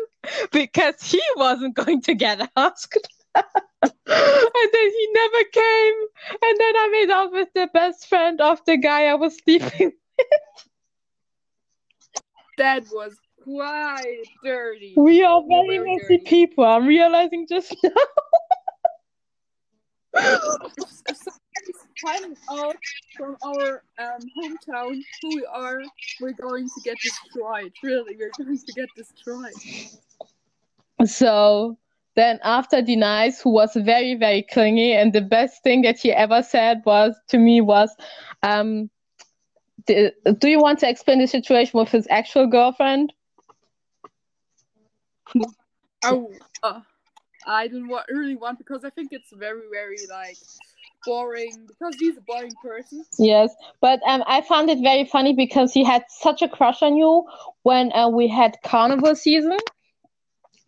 [0.51, 2.97] because he wasn't going to get asked.
[3.35, 5.93] And then he never came.
[6.43, 9.91] And then I made out with the best friend of the guy I was sleeping.
[10.17, 10.27] With.
[12.57, 14.93] That was quite dirty.
[14.95, 16.25] We are very Very messy dirty.
[16.25, 16.63] people.
[16.63, 17.89] I'm realizing just now.
[20.13, 22.75] If, if somebody's finding out
[23.17, 25.81] from our um, hometown who we are,
[26.19, 27.71] we're going to get destroyed.
[27.81, 29.53] Really, we're going to get destroyed.
[31.05, 31.77] So
[32.15, 36.43] then after Denies, who was very, very clingy, and the best thing that he ever
[36.43, 37.95] said was to me was,
[38.43, 38.89] um,
[39.87, 43.13] do you want to explain the situation with his actual girlfriend?
[46.03, 46.31] Oh,
[46.63, 46.81] uh,
[47.45, 50.37] I don't want, really want because I think it's very, very like
[51.05, 53.05] boring because he's a boring person.
[53.17, 56.95] Yes, but um, I found it very funny because he had such a crush on
[56.95, 57.25] you
[57.63, 59.57] when uh, we had carnival season.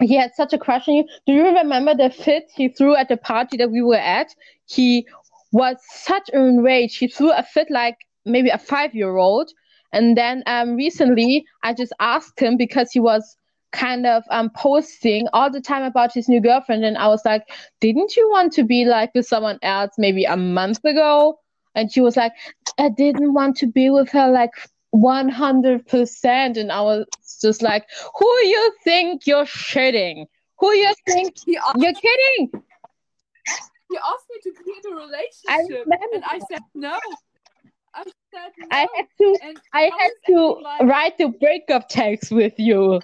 [0.04, 1.06] He had such a crush on you.
[1.26, 4.34] Do you remember the fit he threw at the party that we were at?
[4.66, 5.08] He
[5.52, 6.98] was such a rage.
[6.98, 9.52] He threw a fit like maybe a five-year-old.
[9.92, 13.38] And then um, recently, I just asked him because he was
[13.72, 17.44] kind of um posting all the time about his new girlfriend and I was like,
[17.82, 21.40] "Didn't you want to be like with someone else maybe a month ago?"
[21.76, 22.34] And she was like,
[22.78, 24.52] "I didn't want to be with her like
[24.94, 27.06] 100%." And I was
[27.42, 27.86] just like,
[28.20, 30.28] "Who you think you're shitting?
[30.60, 32.52] Who you think He asked, you're kidding?"
[33.90, 36.16] he asked me to in a I relationship, remember.
[36.16, 37.00] and I said no.
[37.94, 38.68] I said no.
[38.72, 43.02] I had to and I I had to like write the breakup text with you.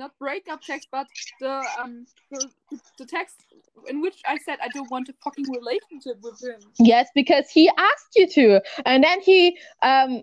[0.00, 1.06] Not breakup text, but
[1.40, 2.48] the um the,
[2.98, 3.36] the text
[3.86, 6.60] in which I said I don't want a fucking relationship with him.
[6.78, 10.22] Yes, because he asked you to, and then he um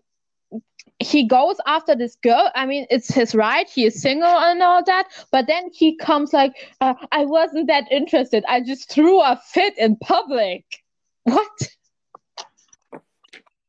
[1.00, 2.50] he goes after this girl.
[2.56, 3.70] I mean, it's his right.
[3.70, 5.06] He is single and all that.
[5.32, 8.44] But then he comes like, uh, I wasn't that interested.
[8.48, 10.66] I just threw a fit in public.
[11.24, 11.77] What?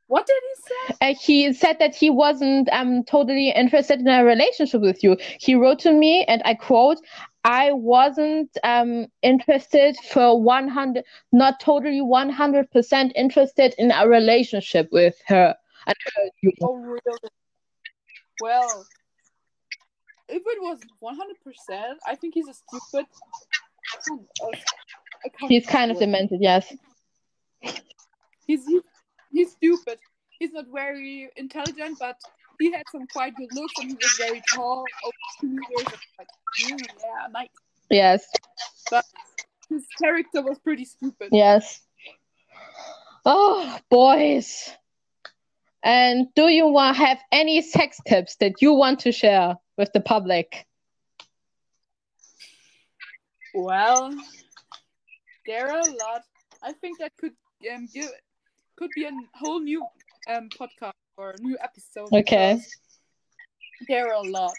[0.09, 0.97] What did he say?
[1.01, 5.17] And he said that he wasn't um totally interested in a relationship with you.
[5.39, 6.99] He wrote to me, and I quote.
[7.45, 11.03] I wasn't um, interested for 100,
[11.33, 15.55] not totally 100% interested in a relationship with her.
[15.87, 17.01] And her, Oh really?
[18.41, 18.87] Well,
[20.29, 23.07] if it was one hundred percent, I think he's a stupid.
[25.25, 26.73] I can't He's kind of demented, yes.
[28.47, 28.81] He's he,
[29.33, 29.99] he's stupid.
[30.39, 32.16] He's not very intelligent, but
[32.61, 35.99] he had some quite good looks, and he was very tall, over two meters.
[36.18, 36.29] Like,
[36.64, 37.49] mm, yeah, nice.
[37.91, 38.26] Yes,
[38.91, 39.05] But
[39.68, 41.29] His character was pretty stupid.
[41.33, 41.81] yes.
[43.24, 44.70] Oh, boys.
[45.83, 50.01] And do you want have any sex tips that you want to share with the
[50.01, 50.66] public?
[53.55, 54.14] Well,
[55.47, 56.22] there are a lot.
[56.62, 57.33] I think that could
[57.72, 58.11] um give
[58.79, 59.85] could be a whole new
[60.31, 62.12] um podcast or a new episode.
[62.12, 62.61] Okay.
[63.89, 64.55] There are a lot.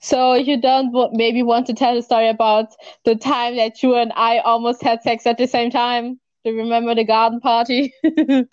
[0.00, 2.68] So you don't maybe want to tell a story about
[3.04, 6.20] the time that you and I almost had sex at the same time?
[6.44, 7.92] Do you remember the garden party?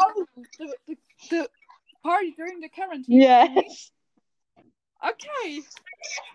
[0.00, 0.24] Oh,
[0.58, 0.96] the, the,
[1.28, 1.48] the
[2.02, 3.20] party during the quarantine.
[3.20, 3.90] yes.
[5.04, 5.60] Okay.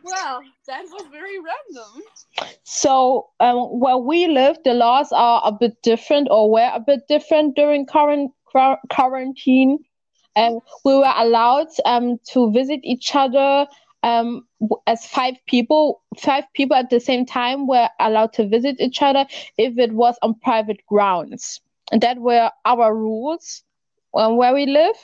[0.04, 2.04] Well, that was very random.
[2.64, 7.02] So um, where we live, the laws are a bit different, or were a bit
[7.08, 9.80] different during current quar- quarantine.
[10.36, 13.68] And we were allowed um, to visit each other
[14.04, 14.46] um,
[14.86, 16.02] as five people.
[16.18, 19.26] Five people at the same time were allowed to visit each other
[19.58, 21.60] if it was on private grounds,
[21.92, 23.64] and that were our rules
[24.14, 24.96] um, where we live.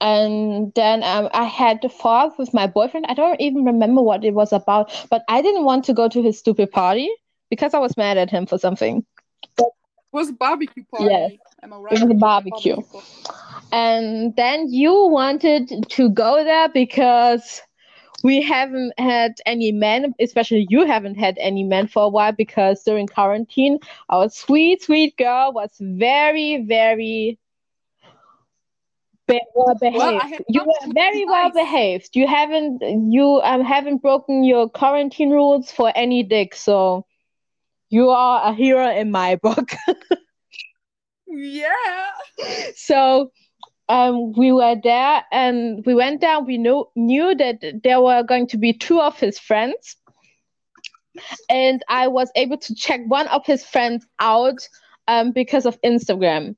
[0.00, 3.06] And then um, I had the fought with my boyfriend.
[3.08, 6.22] I don't even remember what it was about, but I didn't want to go to
[6.22, 7.10] his stupid party
[7.50, 9.04] because I was mad at him for something.
[9.58, 9.66] It
[10.12, 11.06] was a barbecue party.
[11.06, 11.32] Yes.
[11.62, 11.92] Am I right?
[11.92, 12.76] was a barbecue.
[12.76, 13.06] party.
[13.72, 17.62] And then you wanted to go there because
[18.22, 22.82] we haven't had any men, especially you haven't had any men for a while because
[22.82, 23.78] during quarantine,
[24.08, 27.38] our sweet, sweet girl was very, very
[29.30, 30.22] be- well behaved.
[30.22, 32.10] Had you were very well behaved.
[32.14, 37.06] You haven't you um haven't broken your quarantine rules for any dick, so
[37.88, 39.70] you are a hero in my book.
[41.32, 42.10] Yeah.
[42.74, 43.30] so
[43.88, 46.40] um, we were there and we went there.
[46.40, 49.96] We knew knew that there were going to be two of his friends,
[51.48, 54.68] and I was able to check one of his friends out
[55.08, 56.56] um, because of Instagram.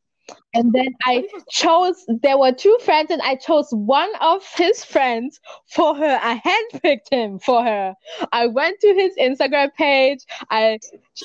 [0.54, 2.04] And then I chose.
[2.22, 6.18] There were two friends, and I chose one of his friends for her.
[6.22, 7.94] I handpicked him for her.
[8.32, 10.20] I went to his Instagram page.
[10.50, 10.78] I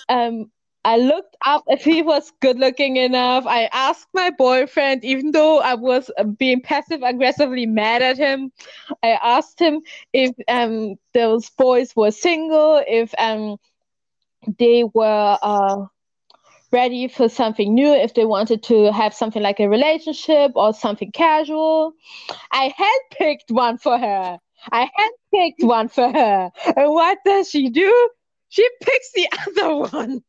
[0.09, 0.51] um
[0.85, 3.45] I looked up if he was good looking enough.
[3.45, 8.51] I asked my boyfriend, even though I was being passive aggressively mad at him,
[9.03, 9.81] I asked him
[10.13, 13.57] if um those boys were single, if um
[14.57, 15.85] they were uh
[16.71, 21.11] ready for something new, if they wanted to have something like a relationship or something
[21.11, 21.93] casual.
[22.51, 24.37] I handpicked one for her.
[24.71, 26.51] I handpicked one for her.
[26.75, 28.09] And what does she do?
[28.49, 30.23] She picks the other one.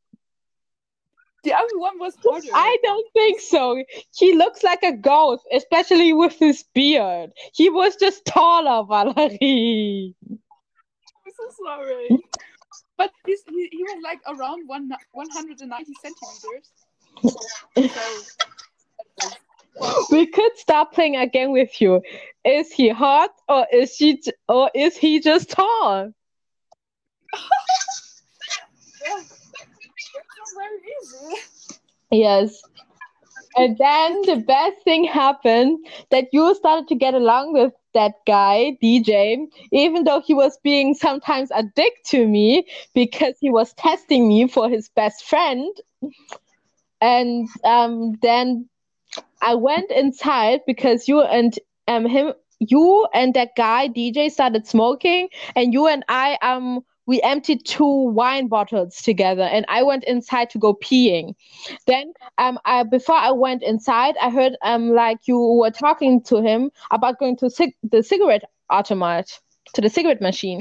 [1.44, 2.48] The other one was harder.
[2.52, 3.82] I don't think so.
[4.14, 7.30] He looks like a ghost, especially with his beard.
[7.54, 10.14] He was just taller, Valerie.
[10.28, 12.08] I'm so sorry.
[12.98, 16.72] But he's, he, he was like around one, 190 centimeters.
[17.22, 17.38] So,
[20.10, 22.02] We could start playing a game with you.
[22.44, 26.12] Is he hot or is she or is he just tall?
[29.06, 29.22] yeah.
[30.56, 31.42] Very easy.
[32.10, 32.62] Yes.
[33.56, 38.78] And then the best thing happened that you started to get along with that guy,
[38.80, 44.28] DJ, even though he was being sometimes a dick to me because he was testing
[44.28, 45.76] me for his best friend.
[47.00, 48.68] And um, then
[49.42, 55.28] I went inside because you and um him you and that guy DJ started smoking
[55.56, 60.50] and you and I um we emptied two wine bottles together and I went inside
[60.50, 61.34] to go peeing.
[61.86, 66.40] Then um I, before I went inside I heard um like you were talking to
[66.40, 69.40] him about going to cig- the cigarette automat
[69.74, 70.60] to the cigarette machine.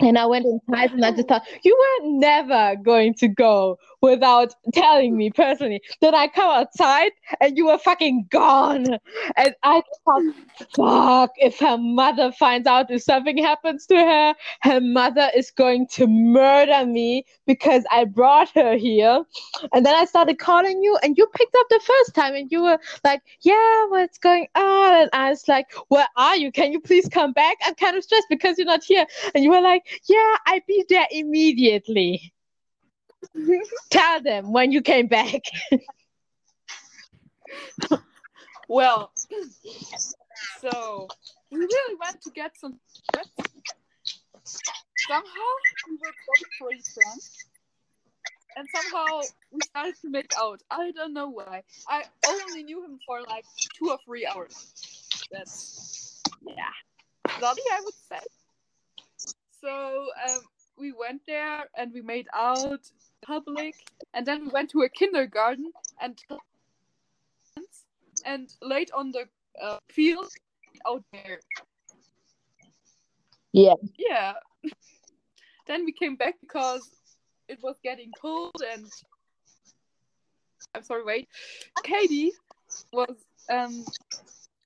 [0.00, 4.54] And I went inside and I just thought, you were never going to go without
[4.72, 5.80] telling me personally.
[6.00, 8.98] Then I come outside and you were fucking gone.
[9.36, 10.22] And I thought,
[10.74, 15.86] fuck, if her mother finds out if something happens to her, her mother is going
[15.92, 19.24] to murder me because I brought her here.
[19.72, 22.62] And then I started calling you and you picked up the first time and you
[22.62, 25.02] were like, yeah, what's going on?
[25.02, 26.52] And I was like, where are you?
[26.52, 27.56] Can you please come back?
[27.64, 29.06] I'm kind of stressed because you're not here.
[29.34, 32.32] And you were like, yeah, I'd be there immediately.
[33.90, 35.42] Tell them when you came back.
[38.68, 39.12] Well,
[40.60, 41.08] so
[41.50, 42.78] we really went to get some.
[45.08, 45.50] Somehow
[45.88, 47.22] we were both pretty drunk,
[48.56, 49.20] and somehow
[49.52, 50.62] we started to make out.
[50.70, 51.62] I don't know why.
[51.88, 53.44] I only knew him for like
[53.78, 54.72] two or three hours.
[55.30, 56.74] That's yeah,
[57.40, 58.26] naughty I would say.
[59.60, 60.40] So um,
[60.76, 62.80] we went there and we made out
[63.26, 63.74] public,
[64.14, 66.18] and then we went to a kindergarten and
[68.24, 69.26] and laid on the
[69.62, 70.30] uh, field
[70.86, 71.40] out there.
[73.52, 73.74] Yeah.
[73.98, 74.34] Yeah.
[75.66, 76.88] then we came back because
[77.48, 78.86] it was getting cold and
[80.74, 81.28] I'm sorry, wait.
[81.82, 82.32] Katie
[82.92, 83.16] was
[83.50, 83.84] um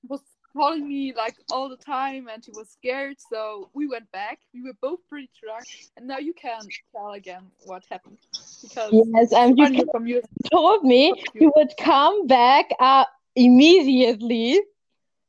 [0.07, 0.21] was
[0.53, 4.61] calling me like all the time and she was scared so we went back we
[4.61, 6.59] were both pretty drunk and now you can
[6.93, 8.17] tell again what happened
[8.61, 13.05] because Yes, and you from you told me you would come back uh,
[13.35, 14.59] immediately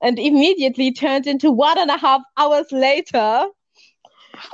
[0.02, 3.46] and immediately turned into one and a half hours later.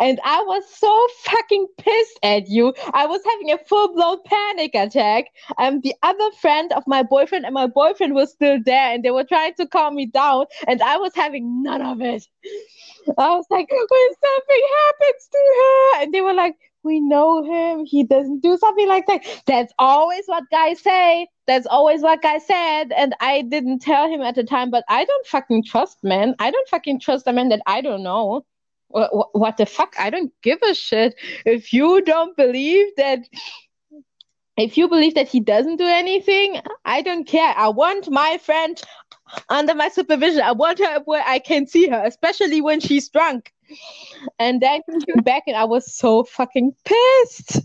[0.01, 2.75] And I was so fucking pissed at you.
[2.93, 5.27] I was having a full blown panic attack.
[5.57, 9.11] And the other friend of my boyfriend and my boyfriend was still there and they
[9.11, 10.47] were trying to calm me down.
[10.67, 12.27] And I was having none of it.
[13.17, 16.57] I was like, when something happens to her, and they were like,
[16.89, 17.85] we know him.
[17.85, 19.25] He doesn't do something like that.
[19.47, 21.29] That's always what guys say.
[21.47, 22.93] That's always what guys said.
[22.93, 26.35] And I didn't tell him at the time, but I don't fucking trust men.
[26.39, 28.45] I don't fucking trust a man that I don't know.
[28.89, 29.95] What, what, the fuck?
[29.99, 31.15] I don't give a shit.
[31.45, 33.21] If you don't believe that,
[34.57, 37.55] if you believe that he doesn't do anything, I don't care.
[37.55, 38.81] I want my friend
[39.51, 40.41] under my supervision.
[40.41, 43.53] I want her where I can see her, especially when she's drunk.
[44.39, 47.61] And then he came back and I was so fucking pissed.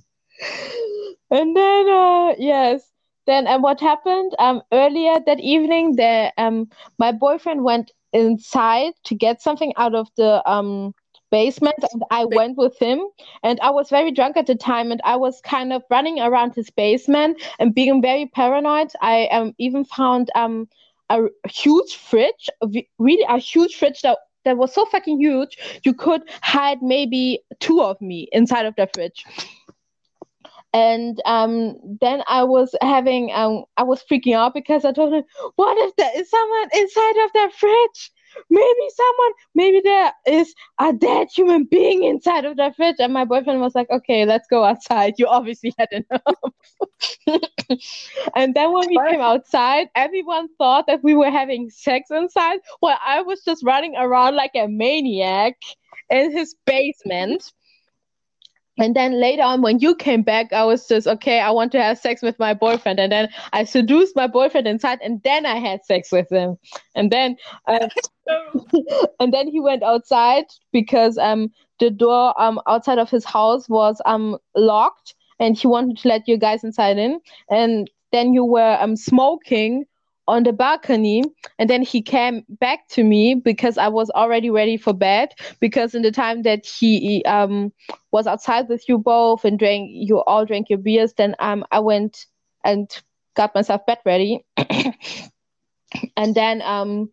[1.32, 2.90] And then uh yes.
[3.26, 4.34] Then and what happened?
[4.40, 10.08] Um earlier that evening the um my boyfriend went inside to get something out of
[10.18, 10.94] the um
[11.32, 13.02] basement and I went with him
[13.42, 16.54] and I was very drunk at the time and I was kind of running around
[16.54, 18.92] his basement and being very paranoid.
[19.02, 20.68] I um even found um
[21.10, 22.50] a huge fridge,
[22.98, 27.82] really a huge fridge that that was so fucking huge you could hide maybe two
[27.82, 29.26] of me inside of the fridge
[30.74, 35.24] and um, then I was having um, I was freaking out because I told him,
[35.56, 38.12] "What if there is someone inside of that fridge?
[38.50, 43.26] Maybe someone, maybe there is a dead human being inside of the fridge." And my
[43.26, 45.16] boyfriend was like, "Okay, let's go outside.
[45.18, 46.54] You obviously had enough."
[48.36, 52.60] and then when we came outside, everyone thought that we were having sex inside.
[52.82, 55.56] Well, I was just running around like a maniac
[56.10, 57.52] in his basement.
[58.80, 61.40] And then later on, when you came back, I was just okay.
[61.40, 65.00] I want to have sex with my boyfriend, and then I seduced my boyfriend inside,
[65.04, 66.58] and then I had sex with him,
[66.96, 67.88] and then, uh,
[69.20, 71.50] and then he went outside because um
[71.80, 76.28] the door um outside of his house was um locked, and he wanted to let
[76.28, 77.20] you guys inside in,
[77.52, 79.86] and then you were um smoking
[80.28, 81.24] on the balcony
[81.60, 85.94] and then he came back to me because I was already ready for bed because
[85.96, 87.72] in the time that he um
[88.12, 91.80] was outside with you both and drank you all drank your beers then um I
[91.80, 92.26] went
[92.64, 92.90] and
[93.36, 94.46] got myself bed ready.
[96.18, 97.12] And then um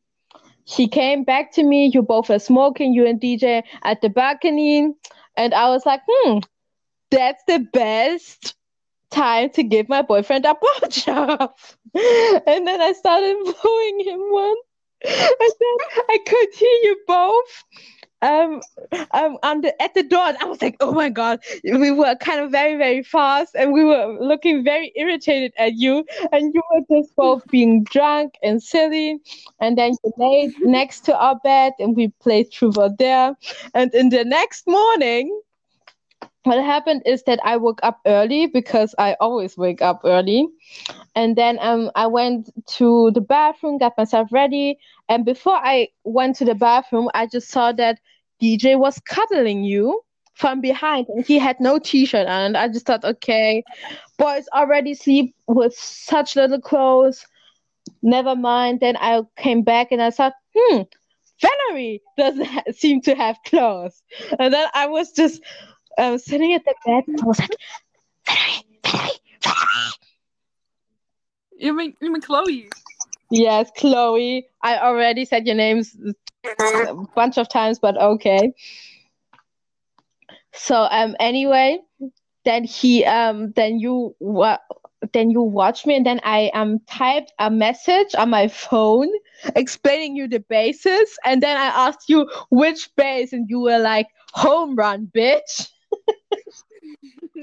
[0.64, 4.88] he came back to me you both were smoking you and DJ at the balcony
[5.36, 6.38] and I was like hmm
[7.10, 8.54] that's the best
[9.10, 11.50] time to give my boyfriend a blowjob.
[12.46, 14.56] and then I started blowing him one.
[15.04, 15.76] and then
[16.10, 17.64] I could hear you both
[18.22, 18.60] um,
[19.12, 20.20] um, on the, at the door.
[20.40, 21.40] I was like, oh my God.
[21.64, 26.04] We were kind of very, very fast and we were looking very irritated at you.
[26.32, 29.18] And you were just both being drunk and silly.
[29.60, 33.36] And then you laid next to our bed and we played truth or dare.
[33.74, 35.40] And in the next morning,
[36.44, 40.48] what happened is that I woke up early because I always wake up early.
[41.14, 44.78] And then um, I went to the bathroom, got myself ready.
[45.08, 48.00] And before I went to the bathroom, I just saw that
[48.40, 50.02] DJ was cuddling you
[50.34, 52.56] from behind and he had no t-shirt on.
[52.56, 53.62] I just thought, okay,
[54.18, 57.26] boys already sleep with such little clothes.
[58.02, 58.80] Never mind.
[58.80, 60.82] Then I came back and I thought, hmm,
[61.40, 64.02] Valerie doesn't ha- seem to have clothes.
[64.38, 65.40] And then I was just
[66.00, 67.50] I was sitting at the bed and I was like.
[71.58, 72.68] You mean you mean Chloe?
[73.30, 74.46] Yes, Chloe.
[74.62, 75.96] I already said your names
[76.44, 78.52] a bunch of times, but okay.
[80.52, 81.78] So um anyway,
[82.44, 84.58] then he um then you wa-
[85.12, 89.08] then you watch me and then I um typed a message on my phone
[89.54, 94.08] explaining you the bases and then I asked you which base and you were like
[94.32, 95.68] home run bitch.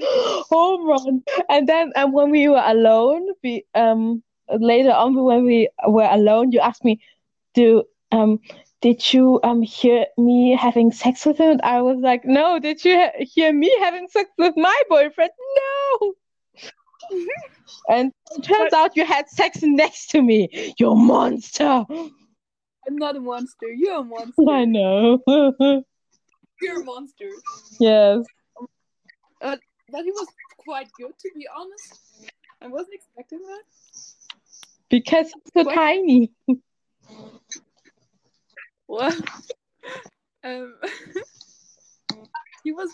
[0.50, 1.22] home run.
[1.48, 6.52] And then um, when we were alone, we um later on when we were alone,
[6.52, 7.00] you asked me,
[7.54, 8.40] "Do um
[8.80, 12.84] did you um hear me having sex with him?" And I was like, "No." Did
[12.84, 15.30] you ha- hear me having sex with my boyfriend?
[15.56, 16.14] No.
[17.88, 20.74] and it turns out you had sex next to me.
[20.78, 21.84] You monster.
[22.86, 23.68] I'm not a monster.
[23.68, 24.42] You're a monster.
[24.50, 25.18] I know.
[26.60, 27.28] You're a monster.
[27.78, 28.24] yes.
[29.90, 30.28] But he was
[30.58, 32.00] quite good, to be honest.
[32.60, 33.62] I wasn't expecting that.
[34.90, 35.74] Because he's so What?
[35.74, 36.32] tiny.
[38.90, 39.14] Well,
[40.44, 40.74] um,
[42.64, 42.90] he was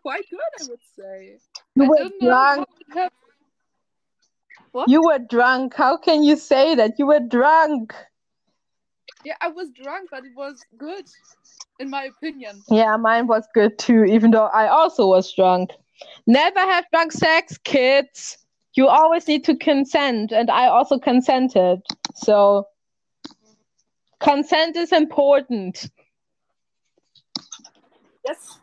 [0.00, 1.38] quite good, I would say.
[1.76, 2.58] You I were drunk.
[2.58, 3.10] how it happened.
[4.72, 4.88] What?
[4.88, 5.74] You were drunk.
[5.74, 6.92] How can you say that?
[6.98, 7.94] You were drunk.
[9.24, 11.04] Yeah, I was drunk, but it was good,
[11.80, 12.62] in my opinion.
[12.68, 15.70] Yeah, mine was good too, even though I also was drunk.
[16.26, 18.38] Never have drunk sex, kids.
[18.74, 21.80] You always need to consent, and I also consented.
[22.14, 22.66] So,
[24.20, 25.88] consent is important.
[28.26, 28.58] Yes.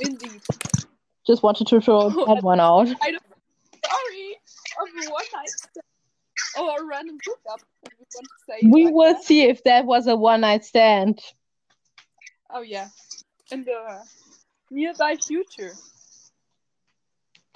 [0.00, 0.42] Indeed.
[1.26, 2.88] Just wanted to throw that one out.
[3.02, 3.22] I don't.
[3.84, 4.36] Sorry.
[4.80, 5.84] Of one night stand.
[6.58, 7.60] Or oh, a random hookup.
[8.12, 9.24] If you want to say it We like will that.
[9.24, 11.20] see if that was a one night stand.
[12.50, 12.88] Oh yeah.
[13.50, 14.04] In the
[14.70, 15.72] nearby future.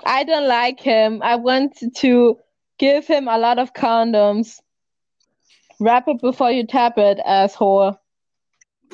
[0.05, 1.21] I don't like him.
[1.23, 2.39] I want to
[2.79, 4.61] give him a lot of condoms.
[5.81, 7.99] Wrap it before you tap it, asshole.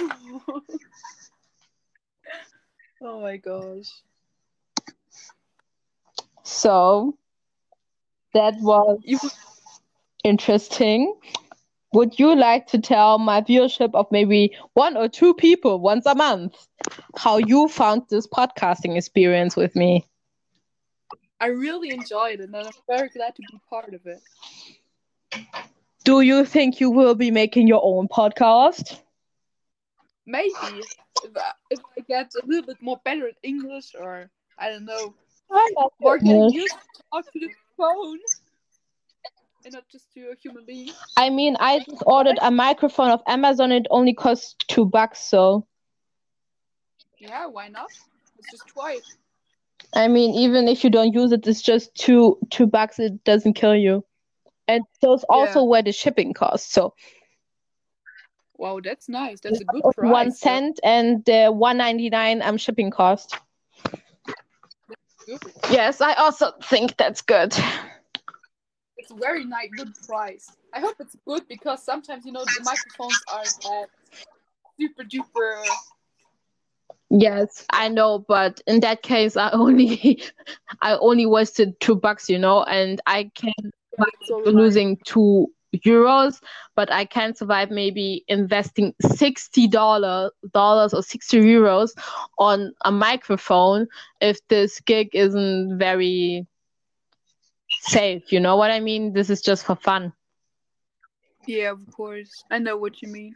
[3.03, 4.03] oh my gosh.
[6.45, 7.17] So
[8.35, 9.01] that was
[10.25, 11.15] interesting.
[11.93, 16.15] Would you like to tell my viewership of maybe one or two people once a
[16.15, 16.69] month
[17.17, 20.07] how you found this podcasting experience with me?
[21.41, 24.23] I really enjoyed it and I'm very glad to be part of it.
[26.05, 29.01] Do you think you will be making your own podcast?
[30.27, 30.85] Maybe
[31.23, 34.85] if I, if I get a little bit more better at English or I don't
[34.85, 35.15] know,
[35.51, 35.69] I
[36.01, 38.19] like getting used to talk to the phone
[39.65, 40.93] and not just to a human being.
[41.17, 43.73] I mean, I just ordered a microphone of Amazon.
[43.73, 45.67] It only costs two bucks, so
[47.19, 47.91] Yeah, why not?
[48.37, 49.05] Let's just it.
[49.95, 52.99] I mean, even if you don't use it, it's just two two bucks.
[52.99, 54.05] It doesn't kill you,
[54.69, 55.65] and those also Yeah.
[55.65, 56.73] where the shipping costs.
[56.73, 56.95] So
[58.57, 59.41] Wow, that's nice.
[59.41, 60.01] That's a good price.
[60.01, 63.37] one so and the one ninety nine um shipping cost.
[65.71, 67.55] Yes, I also think that's good.
[69.11, 70.57] It's very nice, good price.
[70.73, 73.89] I hope it's good because sometimes you know the microphones are bad,
[74.79, 75.65] super duper.
[77.11, 80.23] Yes, I know, but in that case, I only
[80.83, 83.73] I only wasted two bucks, you know, and I can
[84.29, 86.41] So losing two euros,
[86.77, 91.91] but I can survive maybe investing sixty dollar dollars or sixty euros
[92.39, 93.89] on a microphone
[94.21, 96.47] if this gig isn't very
[97.81, 98.33] safe.
[98.33, 99.13] You know what I mean?
[99.13, 100.13] This is just for fun.
[101.47, 102.45] Yeah, of course.
[102.51, 103.35] I know what you mean.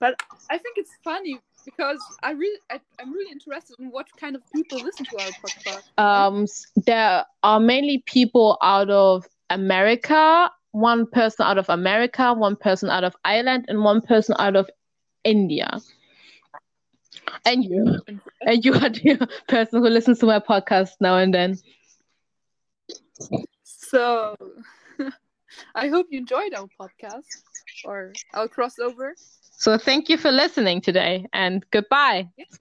[0.00, 0.20] But
[0.50, 4.42] I think it's funny because I really, I, I'm really interested in what kind of
[4.54, 6.02] people listen to our podcast.
[6.02, 6.46] Um,
[6.86, 13.04] there are mainly people out of America, one person out of America, one person out
[13.04, 14.70] of Ireland, and one person out of
[15.24, 15.80] India.
[17.44, 17.98] And you.
[18.42, 21.58] And you are the person who listens to my podcast now and then.
[23.90, 24.36] So
[25.74, 27.24] I hope you enjoyed our podcast
[27.84, 29.12] or our crossover.
[29.56, 32.28] So thank you for listening today and goodbye.
[32.36, 32.58] Yes.